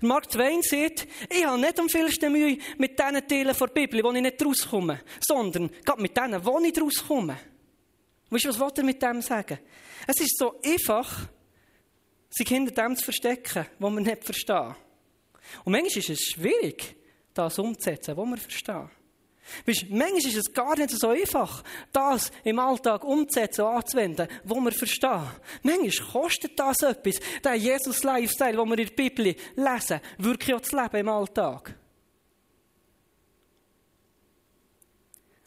Mark 0.00 0.28
Twain 0.28 0.60
sagt, 0.62 1.06
ich 1.30 1.46
habe 1.46 1.60
nicht 1.60 1.78
am 1.78 1.88
vielsten 1.88 2.32
Mühe 2.32 2.58
mit 2.78 2.98
den 2.98 3.28
Teilen 3.28 3.56
der 3.56 3.66
Bibel, 3.68 4.02
wo 4.02 4.10
ich 4.10 4.22
nicht 4.22 4.44
rauskomme, 4.44 5.02
sondern 5.20 5.70
gerade 5.84 6.02
mit 6.02 6.16
denen, 6.16 6.44
wo 6.44 6.58
ich 6.58 6.82
rauskomme. 6.82 7.38
Weißt 8.28 8.44
du, 8.44 8.58
was 8.58 8.72
er 8.76 8.82
mit 8.82 9.00
dem 9.00 9.22
sagen? 9.22 9.60
Es 10.04 10.20
ist 10.20 10.36
so 10.36 10.60
einfach, 10.64 11.28
sich 12.30 12.48
hinter 12.48 12.82
dem 12.82 12.96
zu 12.96 13.04
verstecken, 13.04 13.66
was 13.78 13.92
wir 13.92 14.00
nicht 14.00 14.24
verstehen. 14.24 14.74
Und 15.64 15.72
manchmal 15.72 15.98
ist 15.98 16.10
es 16.10 16.20
schwierig, 16.20 16.96
das 17.34 17.58
umzusetzen, 17.58 18.16
was 18.16 18.28
wir 18.28 18.36
verstehen. 18.36 18.90
Weißt, 19.64 19.86
manchmal 19.88 20.18
ist 20.18 20.36
es 20.36 20.52
gar 20.52 20.76
nicht 20.76 20.90
so 20.90 21.08
einfach, 21.08 21.64
das 21.92 22.30
im 22.44 22.58
Alltag 22.58 23.02
umzusetzen 23.04 23.62
und 23.62 23.68
anzuwenden, 23.68 24.28
was 24.44 24.58
wir 24.58 24.72
verstehen. 24.72 25.26
Manchmal 25.62 26.08
kostet 26.12 26.58
das 26.58 26.82
etwas. 26.82 27.20
Der 27.42 27.54
Jesus-Lifestyle, 27.54 28.56
den 28.56 28.68
wir 28.68 28.78
in 28.78 28.86
der 28.86 28.94
Bibel 28.94 29.34
lesen, 29.56 30.00
wirklich 30.18 30.54
auch 30.54 30.60
das 30.60 30.72
Leben 30.72 30.96
im 30.96 31.08
Alltag. 31.08 31.77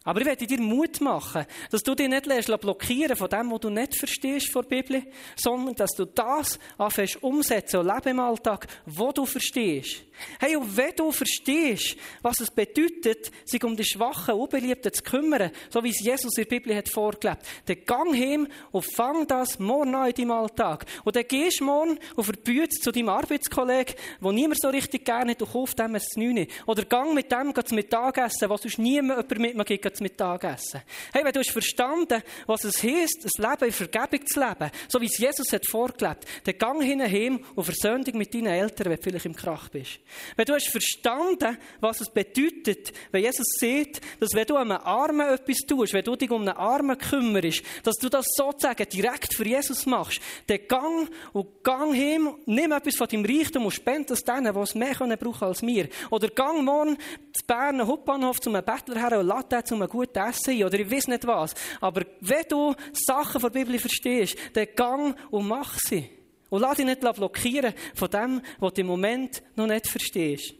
Aber 0.03 0.19
ich 0.19 0.25
werde 0.25 0.47
dir 0.47 0.59
Mut 0.59 0.99
machen, 0.99 1.45
dass 1.69 1.83
du 1.83 1.93
dich 1.93 2.09
nicht 2.09 2.25
lässt 2.25 2.47
blockieren 2.59 3.15
von 3.15 3.29
dem, 3.29 3.51
was 3.51 3.59
du 3.59 3.69
nicht 3.69 3.95
verstehst 3.95 4.51
von 4.51 4.63
der 4.63 4.81
Bibel, 4.81 5.03
sondern 5.35 5.75
dass 5.75 5.91
du 5.91 6.05
das 6.05 6.57
anfängst 6.77 7.21
umsetzen 7.21 7.81
und 7.81 7.87
leben 7.87 8.09
im 8.09 8.19
Alltag, 8.19 8.65
wo 8.87 9.11
du 9.11 9.27
verstehst. 9.27 10.03
Hey, 10.39 10.55
und 10.55 10.75
wenn 10.75 10.95
du 10.95 11.11
verstehst, 11.11 11.95
was 12.21 12.39
es 12.39 12.51
bedeutet, 12.51 13.31
sich 13.45 13.63
um 13.63 13.75
die 13.75 13.85
Schwachen, 13.85 14.35
Unbeliebten 14.35 14.91
zu 14.93 15.03
kümmern, 15.03 15.51
so 15.69 15.83
wie 15.83 15.89
es 15.89 15.99
Jesus 15.99 16.37
in 16.37 16.43
der 16.43 16.49
Bibel 16.49 16.75
hat 16.75 16.89
vorgelebt, 16.89 17.45
dann 17.65 17.85
gang 17.85 18.15
heim 18.15 18.47
und 18.71 18.85
fang 18.85 19.27
das 19.27 19.59
morgen 19.59 19.95
an 19.95 20.09
in 20.09 20.15
deinem 20.15 20.31
Alltag. 20.31 20.85
Und 21.03 21.15
dann 21.15 21.27
gehst 21.27 21.59
du 21.59 21.65
morgen 21.65 21.99
der 22.17 22.33
Bühne 22.43 22.69
zu 22.69 22.91
deinem 22.91 23.09
Arbeitskollegen, 23.09 23.95
wo 24.19 24.31
niemand 24.31 24.61
so 24.61 24.69
richtig 24.69 25.05
gerne 25.05 25.31
hat, 25.31 25.41
und 25.41 25.51
kauf 25.51 25.75
dem 25.75 25.95
ein 25.95 26.01
Znüni. 26.01 26.47
Oder 26.65 26.85
gang 26.85 27.13
mit 27.13 27.31
dem 27.31 27.53
zum 27.53 27.75
Mittagessen, 27.75 28.49
was 28.49 28.61
sonst 28.61 28.79
niemand 28.79 29.29
jemand 29.31 29.57
mit 29.57 29.90
gibt, 29.91 29.97
zum 29.97 30.03
Mittagessen. 30.05 30.81
Hey, 31.13 31.23
wenn 31.23 31.31
du 31.31 31.39
hast 31.39 31.51
verstanden, 31.51 32.21
was 32.47 32.63
es 32.63 32.81
heisst, 32.83 33.25
ein 33.25 33.49
Leben 33.49 33.65
in 33.65 33.71
Vergebung 33.71 34.25
zu 34.25 34.39
leben, 34.39 34.71
so 34.87 35.01
wie 35.01 35.05
es 35.05 35.17
Jesus 35.17 35.51
hat 35.51 35.67
vorgelebt, 35.67 36.25
dann 36.43 36.57
gang 36.57 36.81
heim 36.83 37.43
und 37.55 37.63
Versöhnung 37.63 38.17
mit 38.17 38.33
deinen 38.33 38.47
Eltern, 38.47 38.91
wenn 38.91 38.97
du 38.97 39.03
vielleicht 39.03 39.25
im 39.25 39.35
Krach 39.35 39.69
bist. 39.69 39.99
Wenn 40.35 40.45
du 40.45 40.53
hast 40.53 40.69
verstanden, 40.69 41.57
was 41.79 42.01
es 42.01 42.09
bedeutet, 42.09 42.91
wenn 43.11 43.23
Jesus 43.23 43.47
sieht, 43.59 44.01
dass 44.19 44.33
wenn 44.33 44.45
du 44.45 44.55
einem 44.55 44.71
Armen 44.71 45.27
etwas 45.27 45.57
tust, 45.67 45.93
wenn 45.93 46.03
du 46.03 46.15
dich 46.15 46.31
um 46.31 46.41
einen 46.41 46.57
Armen 46.57 46.97
kümmerst, 46.97 47.63
dass 47.83 47.95
du 47.95 48.09
das 48.09 48.25
sozusagen 48.35 48.87
direkt 48.89 49.35
für 49.35 49.45
Jesus 49.45 49.85
machst, 49.85 50.21
dann 50.47 50.59
gang 50.67 51.09
und 51.33 51.63
gang 51.63 51.93
hin, 51.93 52.29
nimm 52.45 52.71
etwas 52.71 52.95
von 52.95 53.07
deinem 53.07 53.25
Reichtum 53.25 53.65
und 53.65 53.71
spend 53.71 54.09
das 54.09 54.23
denen, 54.23 54.53
die 54.53 54.59
es 54.59 54.75
mehr 54.75 54.95
können 54.95 55.17
brauchen 55.17 55.47
als 55.47 55.61
mir. 55.61 55.87
Oder 56.09 56.29
gang 56.29 56.63
morgen 56.63 56.97
zu 57.33 57.45
Bern 57.45 57.85
Hauptbahnhof 57.85 58.39
zu 58.39 58.49
einem 58.49 58.63
Bettler 58.63 58.99
her 58.99 59.19
und 59.19 59.27
lade 59.27 59.47
den 59.47 59.63
einem 59.81 59.89
guten 59.89 60.17
Essen. 60.17 60.63
Oder 60.63 60.79
ich 60.79 60.89
weiß 60.89 61.07
nicht 61.07 61.27
was. 61.27 61.53
Aber 61.79 62.03
wenn 62.19 62.45
du 62.49 62.73
Sachen 62.93 63.41
von 63.41 63.51
der 63.51 63.59
Bibel 63.59 63.79
verstehst, 63.79 64.37
dann 64.53 64.67
gang 64.75 65.17
und 65.29 65.47
mach 65.47 65.77
sie. 65.79 66.09
Und 66.49 66.61
lass 66.61 66.77
dich 66.77 66.85
nicht 66.85 66.99
blockieren 66.99 67.73
von 67.95 68.09
dem, 68.09 68.41
was 68.59 68.73
du 68.73 68.81
im 68.81 68.87
Moment 68.87 69.41
noch 69.55 69.67
nicht 69.67 69.87
verstehst. 69.87 70.53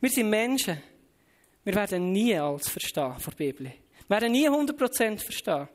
Wir 0.00 0.10
sind 0.10 0.28
Menschen. 0.28 0.82
Wir 1.64 1.74
werden 1.74 2.12
nie 2.12 2.34
alles 2.36 2.68
verstehen 2.68 3.18
von 3.18 3.34
der 3.38 3.44
Bibel. 3.44 3.66
Wir 3.66 4.20
werden 4.20 4.32
nie 4.32 4.48
100% 4.48 5.18
verstehen. 5.18 5.68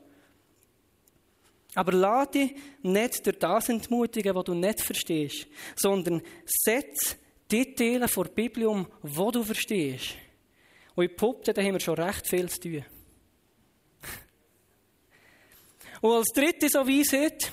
Aber 1.74 1.92
lass 1.92 2.30
dich 2.30 2.54
nicht 2.82 3.26
durch 3.26 3.38
das 3.38 3.68
entmutigen, 3.68 4.34
was 4.34 4.44
du 4.44 4.54
nicht 4.54 4.80
verstehst, 4.80 5.46
sondern 5.76 6.22
setz 6.46 7.16
die 7.50 7.74
Teile 7.74 8.08
vor 8.08 8.24
Bibel 8.26 8.66
um, 8.66 8.86
die 9.02 9.32
du 9.32 9.42
verstehst. 9.42 10.16
Und 10.96 11.04
ich 11.04 11.14
behaupte, 11.14 11.52
da 11.52 11.62
haben 11.62 11.74
wir 11.74 11.80
schon 11.80 11.94
recht 11.94 12.26
viel 12.26 12.48
zu 12.48 12.60
tun. 12.60 12.82
Und 16.00 16.12
als 16.12 16.32
dritte 16.34 16.68
so 16.68 16.80
Weisheit, 16.80 17.52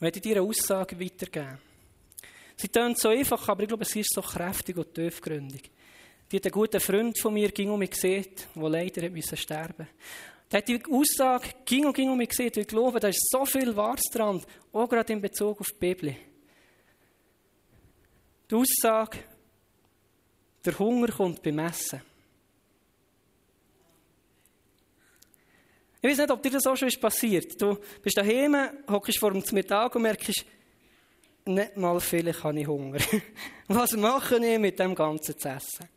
möchte 0.00 0.20
ich 0.20 0.22
dir 0.22 0.36
eine 0.36 0.48
Aussage 0.48 0.98
weitergeben. 0.98 1.58
Sie 2.56 2.68
tönt 2.68 2.98
so 2.98 3.08
einfach, 3.08 3.48
aber 3.48 3.62
ich 3.62 3.68
glaube, 3.68 3.84
sie 3.84 4.00
ist 4.00 4.12
so 4.12 4.22
kräftig 4.22 4.76
und 4.76 4.92
tiefgründig. 4.92 5.70
Die 6.30 6.36
hat 6.36 6.44
einen 6.44 6.52
guten 6.52 6.80
Freund 6.80 7.18
von 7.18 7.32
mir 7.32 7.50
ging 7.50 7.70
um 7.70 7.78
mich 7.78 7.90
gesehen, 7.90 8.26
der 8.54 8.68
leider 8.68 9.08
müssen 9.10 9.36
sterben. 9.36 9.88
Der 10.50 10.58
hat 10.58 10.68
die 10.68 10.82
Aussage 10.90 11.50
ging 11.64 11.86
und 11.86 11.94
ging 11.94 12.10
um 12.10 12.18
mich 12.18 12.30
gesehen. 12.30 12.52
Ich 12.56 12.66
glaube, 12.66 13.00
da 13.00 13.08
ist 13.08 13.28
so 13.30 13.44
viel 13.44 13.74
Wahres 13.76 14.02
dran, 14.12 14.42
auch 14.72 14.88
gerade 14.88 15.12
in 15.12 15.20
Bezug 15.20 15.60
auf 15.60 15.68
die 15.68 15.78
Bibel. 15.78 16.16
Die 18.50 18.54
Aussage, 18.54 19.18
der 20.70 20.78
Hunger 20.78 21.08
kommt 21.08 21.42
beim 21.42 21.58
Essen. 21.60 22.00
Ich 26.00 26.08
weiß 26.08 26.18
nicht, 26.18 26.30
ob 26.30 26.42
dir 26.42 26.50
das 26.50 26.66
auch 26.66 26.76
schon 26.76 26.90
passiert. 27.00 27.60
Du 27.60 27.76
bist 28.02 28.16
daheim, 28.16 28.56
hockst 28.88 29.18
vor 29.18 29.32
dem 29.32 29.42
Mittag 29.52 29.94
und 29.96 30.02
merkst, 30.02 30.44
nicht 31.44 31.76
mal 31.76 31.98
vielleicht 31.98 32.44
habe 32.44 32.60
ich 32.60 32.66
Hunger. 32.66 32.98
Was 33.68 33.92
mache 33.92 34.36
ich 34.36 34.58
mit 34.58 34.78
dem 34.78 34.94
Ganzen 34.94 35.36
zu 35.36 35.48
essen? 35.48 35.88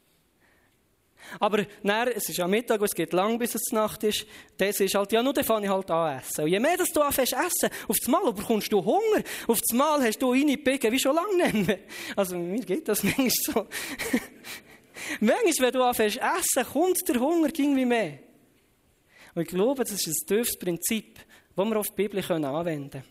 Aber 1.40 1.66
dann, 1.84 2.08
es 2.10 2.28
ist 2.30 2.40
am 2.40 2.50
Mittag 2.50 2.80
und 2.82 2.88
es 2.88 2.96
geht 2.96 3.14
lang, 3.14 3.38
bis 3.38 3.56
es 3.56 3.72
Nacht 3.72 4.04
ist. 4.04 4.26
Das 4.58 4.80
ist 4.80 4.96
halt, 4.96 5.12
ja, 5.12 5.22
nur 5.22 5.34
dann 5.34 5.44
fange 5.44 5.66
ich 5.66 5.72
halt 5.72 5.90
an 5.92 6.20
essen. 6.20 6.44
Und 6.44 6.50
je 6.50 6.60
mehr 6.60 6.78
dass 6.78 6.90
du 6.90 7.02
anfängst 7.02 7.34
essen, 7.34 7.70
auf 7.88 7.98
das 7.98 8.08
Mal 8.08 8.34
bekommst 8.34 8.72
du 8.72 8.84
Hunger. 8.84 9.24
Auf 9.48 9.60
das 9.60 9.78
Mal 9.78 10.04
hast 10.04 10.22
du 10.22 10.32
reingepicken, 10.32 10.92
wie 10.92 11.00
schon 11.00 11.16
lange 11.16 11.36
nicht 11.36 11.68
mehr. 11.68 11.80
Also, 12.16 12.38
mir 12.38 12.60
geht 12.60 12.88
das 12.88 13.04
manchmal 13.04 13.30
so. 13.30 13.68
Manchmal, 15.22 15.68
wenn 15.68 15.74
du 15.74 15.84
anfängst 15.84 16.18
essen, 16.18 16.72
kommt 16.72 17.08
der 17.08 17.20
Hunger 17.20 17.48
irgendwie 17.48 17.86
mehr. 17.86 18.20
Und 19.34 19.44
ich 19.44 19.48
glaube, 19.48 19.84
das 19.84 19.94
ist 19.94 20.08
ein 20.08 20.28
tiefes 20.28 20.58
Prinzip, 20.58 21.20
das 21.56 21.66
wir 21.66 21.78
auf 21.78 21.88
die 21.88 22.08
Bibel 22.08 22.20
anwenden 22.32 22.90
können. 22.90 23.04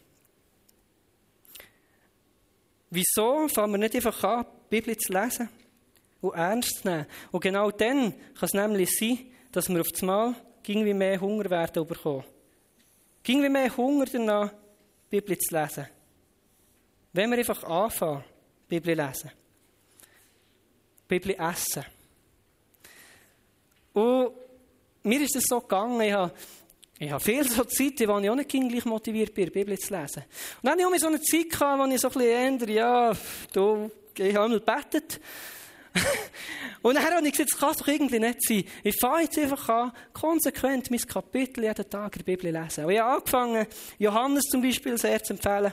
Wieso 2.90 3.46
fangen 3.48 3.72
wir 3.72 3.78
nicht 3.78 3.94
einfach 3.94 4.24
an, 4.24 4.46
die 4.70 4.80
Bibel 4.80 4.96
zu 4.96 5.12
lesen 5.12 5.48
und 6.20 6.34
ernst 6.34 6.80
zu 6.80 6.88
nehmen? 6.88 7.06
Und 7.30 7.40
genau 7.40 7.70
dann 7.70 8.12
kann 8.12 8.42
es 8.42 8.52
nämlich 8.52 8.90
sein, 8.98 9.18
dass 9.52 9.68
wir 9.68 9.80
auf 9.80 9.92
das 9.92 10.02
Mal 10.02 10.34
irgendwie 10.66 10.94
mehr 10.94 11.20
Hunger 11.20 11.48
werden 11.48 11.86
bekommen. 11.86 12.24
Irgendwie 13.26 13.48
mehr 13.48 13.76
Hunger 13.76 14.06
danach, 14.06 14.52
die 15.10 15.20
Bibel 15.20 15.38
zu 15.38 15.54
lesen. 15.54 15.86
Wenn 17.12 17.30
wir 17.30 17.38
einfach 17.38 17.62
anfangen, 17.62 18.24
die 18.68 18.80
Bibel 18.80 18.96
zu 18.96 19.02
lesen. 19.02 19.30
Die 21.02 21.18
Bibel 21.18 21.36
essen. 21.38 21.84
Und 23.92 24.32
mir 25.02 25.20
ist 25.22 25.36
es 25.36 25.44
so 25.46 25.60
gegangen, 25.60 26.00
ich 26.00 26.12
habe 26.12 26.32
Ich 26.98 27.10
habe 27.10 27.24
viel 27.24 27.48
so 27.48 27.64
Zeiten, 27.64 28.08
wo 28.08 28.18
ich 28.18 28.28
auch 28.28 28.34
nicht 28.34 28.50
gleich 28.50 28.84
motiviert 28.84 29.32
bin, 29.32 29.46
die 29.46 29.50
Bibel 29.50 29.78
zu 29.78 29.94
lesen. 29.94 30.22
Und 30.62 30.64
dann 30.64 30.72
hatte 30.72 30.82
ich 30.82 30.86
auch 30.86 30.98
so 30.98 31.06
eine 31.06 31.20
Zeit, 31.22 31.48
gehabt, 31.48 31.80
wo 31.80 31.86
ich 31.86 32.00
so 32.00 32.08
ein 32.08 32.12
bisschen 32.12 32.30
ändere, 32.30 32.72
ja, 32.72 33.12
du, 33.54 33.90
ich 34.14 34.34
habe 34.34 34.44
einmal 34.44 34.60
gebetet. 34.60 35.18
und 36.82 36.94
dann 36.94 37.04
habe 37.04 37.26
ich 37.26 37.32
gesagt, 37.32 37.52
das 37.52 37.58
kann 37.58 37.74
doch 37.74 37.88
irgendwie 37.88 38.18
nicht 38.18 38.46
sein. 38.46 38.64
Ich 38.84 38.96
fange 39.00 39.22
jetzt 39.22 39.38
einfach 39.38 39.68
an, 39.70 39.92
konsequent 40.12 40.90
mein 40.90 41.00
Kapitel 41.00 41.64
jeden 41.64 41.88
Tag 41.88 42.16
in 42.16 42.24
der 42.24 42.36
Bibel 42.36 42.52
lesen. 42.52 42.84
Und 42.84 42.90
ich 42.90 43.00
habe 43.00 43.14
angefangen, 43.14 43.66
Johannes 43.98 44.44
zum 44.44 44.60
Beispiel 44.60 44.98
sehr 44.98 45.22
zu 45.22 45.32
empfehlen, 45.32 45.72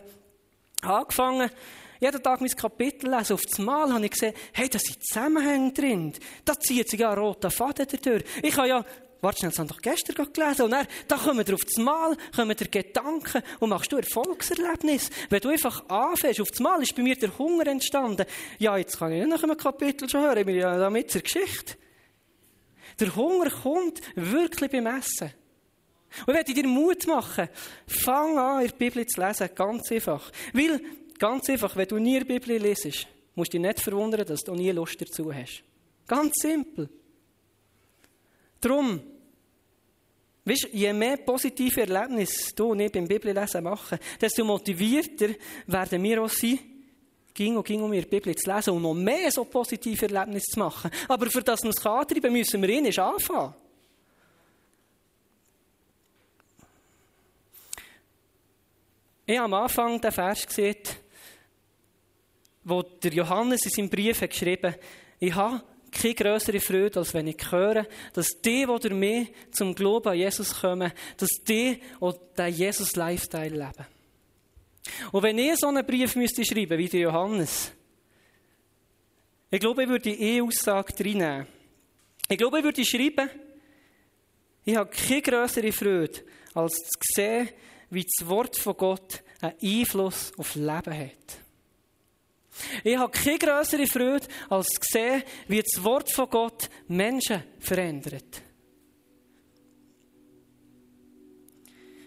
angefangen, 0.81 1.51
jeden 1.99 2.23
Tag 2.23 2.41
mein 2.41 2.49
Kapitel 2.51 3.09
lesen. 3.09 3.33
Auf 3.33 3.41
das 3.43 3.59
Mal 3.59 3.91
habe 3.91 4.05
ich 4.05 4.11
gesehen, 4.11 4.33
hey, 4.53 4.69
da 4.69 4.79
sind 4.79 5.03
Zusammenhänge 5.03 5.73
drin. 5.73 6.13
Da 6.45 6.59
zieht 6.59 6.89
sich 6.89 6.99
ja 6.99 7.11
ein 7.11 7.17
roter 7.17 7.51
Faden 7.51 7.87
durch. 8.01 8.23
Ich 8.41 8.55
habe 8.57 8.67
ja 8.67 8.85
Warte 9.21 9.39
schnell, 9.39 9.49
das 9.49 9.59
haben 9.59 9.67
doch 9.67 9.81
gestern 9.81 10.31
gelesen. 10.31 10.61
Und 10.63 10.71
dann, 10.71 10.87
da 11.07 11.17
kommen 11.17 11.45
wir 11.45 11.53
auf 11.53 11.63
das 11.63 11.83
Mal, 11.83 12.15
kommen 12.35 12.55
dir 12.55 12.67
Gedanken 12.67 13.41
und 13.59 13.69
machst 13.69 13.91
du 13.91 13.97
Erfolgserlebnis. 13.97 15.09
Wenn 15.29 15.39
du 15.39 15.49
einfach 15.49 15.89
anfängst, 15.89 16.39
auf 16.39 16.49
das 16.49 16.59
Mal 16.59 16.81
ist 16.83 16.95
bei 16.95 17.01
mir 17.01 17.15
der 17.15 17.35
Hunger 17.37 17.65
entstanden. 17.67 18.25
Ja, 18.59 18.77
jetzt 18.77 18.99
kann 18.99 19.11
ich 19.11 19.19
nicht 19.19 19.29
nach 19.29 19.43
einem 19.43 19.57
Kapitel 19.57 20.07
schon 20.07 20.21
hören, 20.21 20.37
ich 20.37 20.45
bin 20.45 20.55
ja 20.55 20.77
damit 20.77 21.09
zur 21.09 21.21
Geschichte. 21.21 21.75
Der 22.99 23.15
Hunger 23.15 23.49
kommt 23.49 24.01
wirklich 24.15 24.71
beim 24.71 24.85
Essen. 24.85 25.31
Und 26.25 26.29
ich 26.29 26.35
werde 26.35 26.53
dir 26.53 26.67
Mut 26.67 27.05
machen. 27.07 27.49
Fang 27.87 28.37
an, 28.37 28.61
in 28.61 28.69
der 28.69 28.75
Bibel 28.75 29.05
zu 29.05 29.21
lesen. 29.21 29.49
Ganz 29.53 29.91
einfach. 29.91 30.31
Weil, 30.53 30.81
ganz 31.17 31.49
einfach, 31.49 31.75
wenn 31.75 31.87
du 31.87 31.97
nie 31.99 32.19
der 32.19 32.25
Bibel 32.25 32.57
lesest, 32.57 33.07
musst 33.35 33.53
du 33.53 33.57
dich 33.57 33.67
nicht 33.67 33.79
verwundern, 33.79 34.25
dass 34.25 34.43
du 34.43 34.53
nie 34.53 34.71
Lust 34.71 34.99
dazu 34.99 35.33
hast. 35.33 35.63
Ganz 36.07 36.33
simpel. 36.41 36.89
Darum, 38.59 39.01
weißt, 40.45 40.69
je 40.71 40.93
mehr 40.93 41.17
positive 41.17 41.81
Erlebnisse 41.81 42.53
du 42.55 42.71
und 42.71 42.79
ich 42.79 42.91
beim 42.91 43.07
Bibellesen 43.07 43.63
machen, 43.63 43.99
desto 44.19 44.43
motivierter 44.43 45.29
werden 45.67 46.01
wir 46.01 46.23
auch 46.23 46.29
sein, 46.29 46.59
ging 47.33 47.55
und 47.55 47.67
ging 47.67 47.81
um 47.81 47.93
ihre 47.93 48.07
Bibel 48.07 48.35
zu 48.35 48.51
lesen 48.51 48.73
und 48.73 48.81
noch 48.81 48.93
mehr 48.95 49.31
so 49.31 49.45
positive 49.45 50.05
Erlebnisse 50.07 50.53
zu 50.53 50.59
machen. 50.59 50.89
Aber 51.07 51.29
für 51.29 51.43
das 51.43 51.63
es 51.63 51.85
antreiben, 51.85 52.33
müssen 52.33 52.61
wir 52.61 52.69
ihn 52.69 52.87
anfangen. 52.99 53.53
Ich 59.29 59.37
habe 59.37 59.45
am 59.45 59.53
Anfang 59.53 59.99
den 59.99 60.11
Vers 60.11 60.47
gesehen, 60.47 60.77
wo 62.67 62.81
der 62.81 63.13
Johannes 63.13 63.65
in 63.65 63.71
seinem 63.71 63.89
Brief 63.89 64.21
hat 64.21 64.29
geschrieben 64.29 64.75
ich 65.19 65.33
habe 65.33 65.63
keine 65.91 66.13
größere 66.13 66.59
Freude, 66.59 66.99
als 66.99 67.13
wenn 67.13 67.27
ich 67.27 67.51
höre, 67.51 67.87
dass 68.13 68.41
die, 68.41 68.65
die 68.65 68.65
durch 68.65 68.93
mich 68.93 69.29
zum 69.51 69.73
Glauben 69.73 70.09
an 70.09 70.17
Jesus 70.17 70.59
kommen, 70.59 70.91
dass 71.15 71.29
die 71.47 71.81
auch 71.99 72.13
den 72.37 72.53
Jesus-Lifestyle 72.53 73.49
leben. 73.49 73.85
Und 75.11 75.23
wenn 75.23 75.37
ich 75.37 75.57
so 75.57 75.67
einen 75.67 75.85
Brief 75.85 76.15
müsste 76.15 76.45
schreiben 76.45 76.77
wie 76.77 76.87
der 76.87 76.99
Johannes, 77.01 77.71
ich 79.49 79.59
glaube, 79.59 79.83
ich 79.83 79.89
würde 79.89 80.11
die 80.11 80.37
E-Aussage 80.37 80.93
reinnehmen. 80.99 81.47
Ich 82.29 82.37
glaube, 82.37 82.59
ich 82.59 82.63
würde 82.63 82.85
schreiben, 82.85 83.29
ich 84.65 84.75
habe 84.75 84.89
keine 84.89 85.21
größere 85.21 85.71
Freude, 85.71 86.21
als 86.53 86.73
zu 86.73 86.99
sehen, 87.15 87.49
wie 87.89 88.03
das 88.03 88.27
Wort 88.27 88.57
von 88.57 88.75
Gott 88.75 89.23
einen 89.39 89.55
Einfluss 89.61 90.33
auf 90.37 90.55
Leben 90.55 90.93
hat. 90.93 91.46
Ich 92.83 92.97
habe 92.97 93.11
keine 93.11 93.37
größere 93.37 93.87
Freude, 93.87 94.27
als 94.49 94.67
zu 94.67 94.79
sehen, 94.81 95.23
wie 95.47 95.61
das 95.61 95.83
Wort 95.83 96.11
von 96.11 96.29
Gott 96.29 96.69
Menschen 96.87 97.43
verändert. 97.59 98.41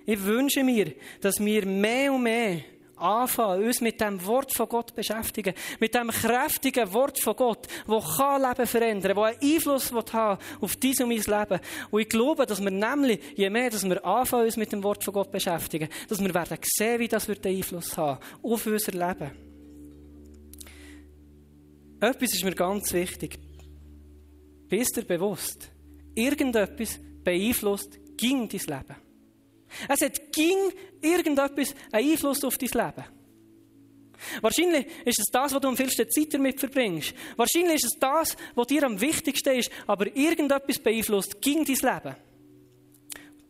Ich 0.07 0.25
wünsche 0.25 0.65
mir, 0.65 0.95
dass 1.21 1.39
wir 1.39 1.67
mehr 1.67 2.13
und 2.13 2.23
mehr 2.23 2.63
anfangen, 3.01 3.65
uns 3.65 3.81
mit 3.81 4.01
dem 4.01 4.25
Wort 4.27 4.55
von 4.55 4.69
Gott 4.69 4.95
beschäftigen. 4.95 5.55
Mit 5.79 5.95
dem 5.95 6.09
kräftigen 6.09 6.93
Wort 6.93 7.19
von 7.19 7.37
Gott, 7.37 7.67
das 7.87 8.17
kann 8.17 8.43
Leben 8.43 8.67
verändern, 8.67 9.17
das 9.17 9.25
einen 9.25 9.55
Einfluss 9.55 9.93
haben 10.13 10.39
auf 10.61 10.77
dein 10.77 10.97
und 11.03 11.09
mein 11.09 11.19
Leben. 11.19 11.61
Und 11.91 12.01
ich 12.01 12.09
glaube, 12.09 12.47
dass 12.47 12.63
wir 12.63 12.71
nämlich, 12.71 13.21
je 13.37 13.51
mehr, 13.51 13.71
dass 13.71 13.89
wir 13.89 14.05
anfangen, 14.05 14.45
uns 14.45 14.57
mit 14.57 14.73
dem 14.73 14.83
Wort 14.83 15.05
von 15.05 15.15
Gott 15.15 15.31
beschäftigen, 15.31 15.89
dass 16.09 16.23
wir 16.23 16.35
werden 16.35 16.59
sehen, 16.63 17.01
wie 17.01 17.09
das 17.09 17.29
wird 17.29 17.47
Einfluss 17.47 17.97
haben 17.97 18.21
auf 18.43 18.67
unser 18.67 18.93
Leben. 18.93 19.50
Etwas 22.01 22.35
ist 22.35 22.45
mir 22.45 22.55
ganz 22.55 22.93
wichtig. 22.93 23.39
Bist 24.69 24.97
dir 24.97 25.03
bewusst, 25.03 25.71
irgendetwas 26.15 26.99
beeinflusst 27.23 27.99
ging 28.17 28.49
dein 28.49 28.61
Leben. 28.61 28.97
Es 29.89 30.01
hat 30.01 30.33
ging 30.33 30.73
irgendetwas 31.03 31.75
einen 31.93 32.11
Einfluss 32.11 32.45
auf 32.45 32.57
dein 32.57 32.69
Leben. 32.69 33.05
Wahrscheinlich 34.41 34.87
ist 35.05 35.19
es 35.19 35.27
das, 35.33 35.53
was 35.53 35.61
du 35.61 35.69
am 35.69 35.77
vielsten 35.77 36.09
Zeit 36.11 36.35
damit 36.35 36.61
verbringst. 36.61 37.15
Wahrscheinlich 37.37 37.77
ist 37.77 37.87
es 37.87 37.99
das, 37.99 38.37
was 38.55 38.67
dir 38.67 38.83
am 38.85 39.01
wichtigsten 39.01 39.57
ist, 39.59 39.71
aber 39.87 40.15
irgendetwas 40.15 40.79
beeinflusst 40.79 41.41
ging 41.41 41.65
dein 41.65 41.77
Leben. 41.77 42.17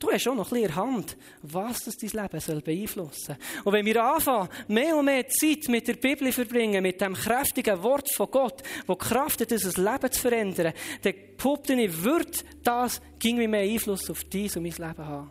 Du 0.01 0.11
hast 0.11 0.27
auch 0.29 0.35
noch 0.35 0.51
ein 0.51 0.63
bisschen 0.63 0.77
Hand, 0.77 1.17
was 1.43 1.85
dein 1.85 2.23
Leben 2.23 2.41
soll 2.41 2.63
beeinflussen 2.63 3.37
soll. 3.37 3.37
Und 3.65 3.73
wenn 3.75 3.85
wir 3.85 4.03
anfangen, 4.03 4.49
mehr 4.67 4.97
und 4.97 5.05
mehr 5.05 5.29
Zeit 5.29 5.69
mit 5.69 5.87
der 5.87 5.95
Bibel 5.95 6.33
verbringen, 6.33 6.83
mit 6.83 7.03
dem 7.03 7.13
kräftigen 7.13 7.83
Wort 7.83 8.09
von 8.15 8.31
Gott, 8.31 8.63
wo 8.87 8.97
Kraft 8.97 9.43
hat, 9.43 9.53
unser 9.53 9.93
Leben 9.93 10.11
zu 10.11 10.21
verändern, 10.21 10.73
dann 11.03 11.15
behaupte 11.37 11.75
ich, 11.75 12.03
wird 12.03 12.45
das 12.63 13.03
irgendwie 13.23 13.47
mehr 13.47 13.61
Einfluss 13.61 14.09
auf 14.09 14.25
dein 14.25 14.47
und 14.47 14.63
mein 14.63 14.73
Leben 14.73 15.07
haben. 15.07 15.31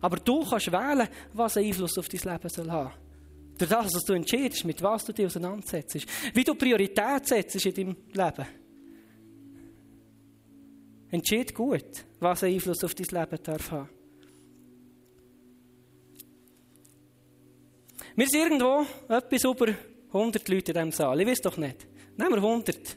Aber 0.00 0.16
du 0.16 0.48
kannst 0.48 0.72
wählen, 0.72 1.08
was 1.34 1.58
einen 1.58 1.66
Einfluss 1.66 1.98
auf 1.98 2.08
dein 2.08 2.32
Leben 2.32 2.48
soll 2.48 2.70
haben. 2.70 2.92
Durch 3.58 3.70
das, 3.70 3.94
was 3.94 4.04
du 4.04 4.14
entscheidest, 4.14 4.64
mit 4.64 4.80
was 4.80 5.04
du 5.04 5.12
dich 5.12 5.26
auseinandersetzt. 5.26 6.06
Wie 6.32 6.42
du 6.42 6.54
Priorität 6.54 7.26
setzt 7.26 7.64
in 7.66 7.74
deinem 7.74 7.96
Leben. 8.12 8.63
Entscheid 11.14 11.54
gut, 11.54 12.04
was 12.18 12.42
einen 12.42 12.54
Einfluss 12.54 12.82
auf 12.82 12.92
dein 12.92 13.06
Leben 13.06 13.42
darf 13.44 13.70
haben. 13.70 13.88
Wir 18.16 18.26
sind 18.26 18.40
irgendwo 18.40 18.84
etwas 19.08 19.44
über 19.44 19.72
100 20.08 20.48
Leute 20.48 20.72
in 20.72 20.74
diesem 20.74 20.90
Saal. 20.90 21.20
Ich 21.20 21.28
weiß 21.28 21.40
doch 21.42 21.56
nicht. 21.56 21.86
Nehmen 22.16 22.32
wir 22.32 22.38
100. 22.38 22.96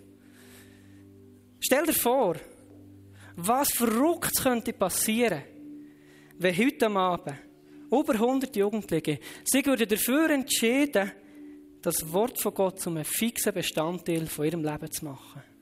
Stell 1.59 1.85
dir 1.85 1.93
vor, 1.93 2.37
was 3.35 3.71
verrückt 3.73 4.41
könnte 4.41 4.73
passieren, 4.73 5.43
wenn 6.39 6.57
heute 6.57 6.89
Abend 6.89 7.37
über 7.91 8.13
100 8.15 8.55
Jugendliche 8.55 9.19
sich 9.43 9.63
dafür 9.63 10.31
entscheiden, 10.31 11.11
das 11.83 12.11
Wort 12.11 12.41
von 12.41 12.53
Gott 12.55 12.79
zum 12.79 12.97
fixen 13.05 13.53
Bestandteil 13.53 14.25
von 14.25 14.45
ihrem 14.45 14.63
Leben 14.63 14.91
zu 14.91 15.05
machen. 15.05 15.56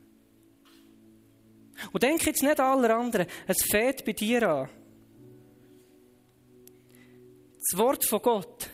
Und 1.91 2.03
denk 2.03 2.25
jetzt 2.25 2.43
nicht 2.43 2.59
an 2.59 2.79
alle 2.79 2.95
anderen, 2.95 3.27
es 3.47 3.63
fehlt 3.63 4.05
bei 4.05 4.13
dir 4.13 4.49
an. 4.49 4.69
Das 7.59 7.79
Wort 7.79 8.05
von 8.05 8.21
Gott, 8.21 8.69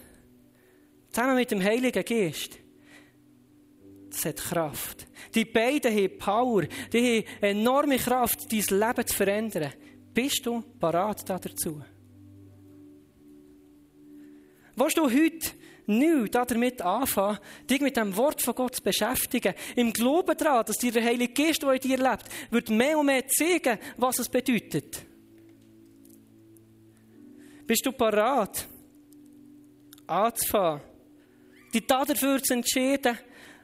zusammen 1.11 1.35
mit 1.35 1.51
dem 1.51 1.63
Heiligen 1.63 2.03
Geist, 2.03 2.57
das 4.09 4.25
hat 4.25 4.37
Kraft. 4.37 5.07
Die 5.33 5.45
beiden 5.45 5.95
haben 5.95 6.17
Power, 6.17 6.63
die 6.91 7.25
haben 7.41 7.59
enorme 7.59 7.97
Kraft, 7.97 8.51
dein 8.51 8.79
Leben 8.79 9.07
zu 9.07 9.15
verändern. 9.15 9.73
Bist 10.13 10.45
du 10.45 10.61
parat 10.79 11.27
dazu? 11.29 11.81
Willst 14.75 14.97
du 14.97 15.03
heute 15.03 15.51
nichts 15.97 16.31
damit 16.31 16.81
anfangen, 16.81 17.39
dich 17.69 17.81
mit 17.81 17.97
dem 17.97 18.15
Wort 18.15 18.41
von 18.41 18.55
Gott 18.55 18.75
zu 18.75 18.83
beschäftigen. 18.83 19.53
Im 19.75 19.93
Glauben 19.93 20.37
daran, 20.37 20.65
dass 20.65 20.77
dir 20.77 20.91
der 20.91 21.03
Heilige 21.03 21.33
Geist, 21.33 21.61
der 21.61 21.73
in 21.73 21.79
dir 21.79 21.97
lebt, 21.97 22.25
wird 22.49 22.69
mehr 22.69 22.97
und 22.97 23.05
mehr 23.05 23.27
zeigen, 23.27 23.79
was 23.97 24.19
es 24.19 24.29
bedeutet. 24.29 25.05
Bist 27.67 27.85
du 27.85 27.91
parat, 27.91 28.67
anzufangen, 30.07 30.81
dich 31.73 31.85
dafür 31.87 32.41
zu 32.43 32.53
entscheiden, 32.53 33.17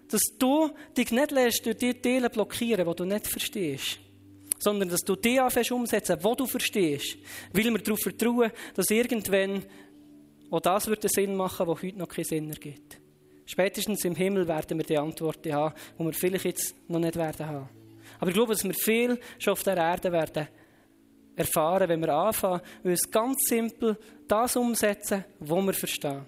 dass 0.10 0.22
du 0.40 0.70
dich 0.96 1.12
nicht 1.12 1.32
lässt 1.32 1.66
durch 1.66 1.78
die 1.78 1.94
Teile 1.94 2.30
blockieren, 2.30 2.88
die 2.88 2.96
du 2.96 3.06
nicht 3.06 3.28
verstehst, 3.28 4.00
sondern 4.58 4.90
dass 4.90 5.02
du 5.02 5.16
die 5.16 5.40
anfängst 5.40 5.72
umsetzen, 5.72 6.18
die 6.18 6.36
du 6.36 6.46
verstehst, 6.46 7.18
weil 7.52 7.66
wir 7.66 7.78
darauf 7.80 8.00
vertrauen, 8.00 8.52
dass 8.76 8.90
irgendwann 8.90 9.66
auch 10.50 10.60
das 10.62 10.88
wird 10.88 11.04
einen 11.04 11.10
Sinn 11.10 11.36
machen, 11.36 11.66
der 11.66 11.76
heute 11.76 11.98
noch 11.98 12.08
keinen 12.08 12.26
Sinn 12.26 12.50
ergibt. 12.50 13.00
Spätestens 13.46 14.04
im 14.06 14.16
Himmel 14.16 14.48
werden 14.48 14.78
wir 14.78 14.86
die 14.86 14.98
Antworten 14.98 15.54
haben, 15.54 15.74
die 15.98 16.04
wir 16.04 16.14
vielleicht 16.14 16.46
jetzt 16.46 16.76
noch 16.90 17.00
nicht 17.00 17.16
werden 17.16 17.46
haben. 17.46 17.70
Aber 18.20 18.30
ich 18.30 18.34
glaube, 18.34 18.54
dass 18.54 18.64
wir 18.64 18.74
viel 18.74 19.20
schon 19.40 19.54
auf 19.54 19.64
der 19.64 19.78
Erde 19.78 20.12
werden 20.12 20.48
erfahren, 21.36 21.88
wenn 21.88 22.02
wir 22.02 22.14
anfangen, 22.14 22.62
uns 22.84 23.10
ganz 23.10 23.38
simpel 23.48 23.98
das 24.28 24.56
umsetzen, 24.56 25.24
was 25.40 25.66
wir 25.66 25.74
verstehen. 25.74 26.26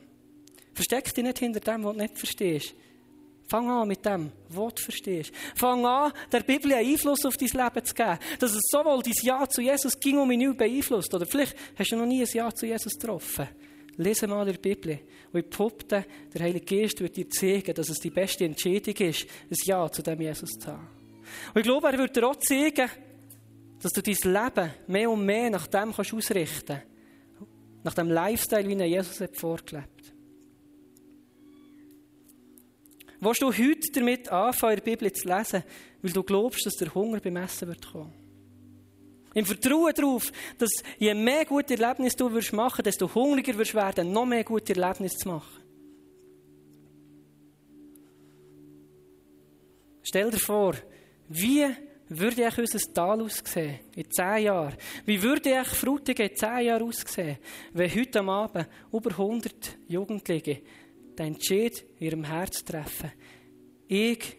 Versteck 0.74 1.14
dich 1.14 1.24
nicht 1.24 1.40
hinter 1.40 1.60
dem, 1.60 1.84
was 1.84 1.94
du 1.94 2.02
nicht 2.02 2.18
verstehst. 2.18 2.76
Fang 3.50 3.68
an 3.70 3.88
mit 3.88 4.06
dem, 4.06 4.32
was 4.50 4.76
du 4.76 4.84
verstehst. 4.84 5.34
Fang 5.56 5.84
an, 5.84 6.14
der 6.32 6.42
Bibel 6.42 6.72
einen 6.72 6.92
Einfluss 6.92 7.26
auf 7.26 7.36
dein 7.36 7.50
Leben 7.50 7.86
zu 7.86 7.96
geben. 7.96 8.20
Dass 8.40 8.52
es 8.54 8.62
sowohl 8.72 9.02
dein 9.02 9.14
Ja 9.24 9.50
zu 9.50 9.62
Jesus 9.62 10.00
ging 10.00 10.20
um 10.20 10.30
ihn 10.30 10.56
beeinflusst. 10.56 11.14
Oder 11.14 11.26
vielleicht 11.26 11.56
hast 11.76 11.92
du 11.92 11.96
noch 11.96 12.06
nie 12.06 12.22
ein 12.22 12.30
Ja 12.32 12.54
zu 12.54 12.68
Jesus 12.68 12.94
getroffen. 12.94 13.48
Lese 14.00 14.28
mal 14.28 14.48
in 14.48 14.54
der 14.54 14.60
Bibel. 14.60 15.00
Und 15.32 15.40
ich 15.40 15.50
behaupte, 15.50 16.06
der 16.34 16.42
Heilige 16.42 16.66
Geist 16.66 17.02
wird 17.02 17.18
dir 17.18 17.30
zeigen, 17.30 17.74
dass 17.74 17.90
es 17.90 18.00
die 18.00 18.10
beste 18.10 18.46
Entscheidung 18.46 18.96
ist, 18.96 19.28
ein 19.50 19.58
Ja 19.66 19.92
zu 19.92 20.02
dem 20.02 20.22
Jesus 20.22 20.52
zu 20.52 20.68
haben. 20.68 20.88
Und 21.54 21.60
ich 21.60 21.64
glaube, 21.64 21.88
er 21.88 21.98
wird 21.98 22.16
dir 22.16 22.28
auch 22.28 22.38
zeigen, 22.38 22.90
dass 23.82 23.92
du 23.92 24.02
dein 24.02 24.16
Leben 24.16 24.72
mehr 24.88 25.10
und 25.10 25.26
mehr 25.26 25.50
nach 25.50 25.68
dem 25.68 25.94
kannst 25.94 26.14
ausrichten 26.14 26.66
kannst. 26.68 26.86
Nach 27.84 27.94
dem 27.94 28.10
Lifestyle, 28.10 28.68
wie 28.68 28.76
er 28.76 28.86
Jesus 28.86 29.22
hat 29.22 29.36
vorgelebt 29.38 30.14
Willst 33.22 33.42
du 33.42 33.48
heute 33.48 33.92
damit 33.94 34.30
anfangen, 34.30 34.78
der 34.78 34.84
Bibel 34.84 35.12
zu 35.12 35.28
lesen, 35.28 35.64
weil 36.02 36.12
du 36.12 36.24
glaubst, 36.24 36.66
dass 36.66 36.76
der 36.76 36.94
Hunger 36.96 37.20
beim 37.20 37.36
Essen 37.36 37.68
wird 37.68 37.86
kommen? 37.92 38.14
Im 39.34 39.46
Vertrauen 39.46 39.94
darauf, 39.94 40.32
dass 40.58 40.72
je 40.98 41.14
mehr 41.14 41.46
gute 41.46 41.76
Erlebnisse 41.80 42.18
du 42.18 42.34
wirst 42.34 42.54
machen, 42.54 42.84
desto 42.84 43.14
hungriger 43.14 43.58
wirst 43.58 43.76
werden, 43.76 44.12
noch 44.12 44.26
mehr 44.26 44.44
gute 44.44 44.76
Erlebnisse 44.76 45.18
zu 45.18 45.30
machen. 45.30 45.64
Stell 50.02 50.32
dir 50.32 50.40
vor, 50.40 50.74
wie 51.28 51.68
würde 52.10 52.48
ich 52.48 52.58
unser 52.58 52.94
Tal 52.94 53.22
aussehen 53.22 53.80
in 53.96 54.10
zehn 54.10 54.46
Jahren? 54.46 54.76
Wie 55.06 55.22
würde 55.22 55.62
ich 55.62 55.68
Frutigen 55.68 56.28
in 56.28 56.36
zehn 56.36 56.66
Jahren 56.66 56.84
aussehen, 56.84 57.38
wenn 57.74 57.96
heute 57.96 58.20
am 58.20 58.30
Abend 58.30 58.68
über 58.92 59.12
100 59.12 59.78
Jugendliche 59.88 60.62
den 61.18 61.28
Entscheid 61.28 61.86
in 62.00 62.08
ihrem 62.08 62.24
Herz 62.24 62.64
treffen? 62.64 63.12
Ich 63.88 64.38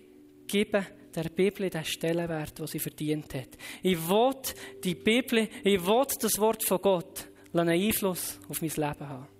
gebe 0.48 0.84
der 1.14 1.28
Bibel 1.30 1.68
den 1.68 1.84
Stellenwert, 1.84 2.58
den 2.58 2.66
sie 2.66 2.78
verdient 2.78 3.34
hat. 3.34 3.48
Ich 3.82 4.08
will 4.08 4.34
die 4.82 4.94
Bibel, 4.94 5.48
ich 5.64 5.86
will 5.86 6.06
das 6.20 6.38
Wort 6.38 6.64
von 6.64 6.80
Gott 6.80 7.28
einen 7.52 7.68
Einfluss 7.70 8.38
auf 8.48 8.62
mein 8.62 8.70
Leben 8.70 9.08
haben. 9.08 9.39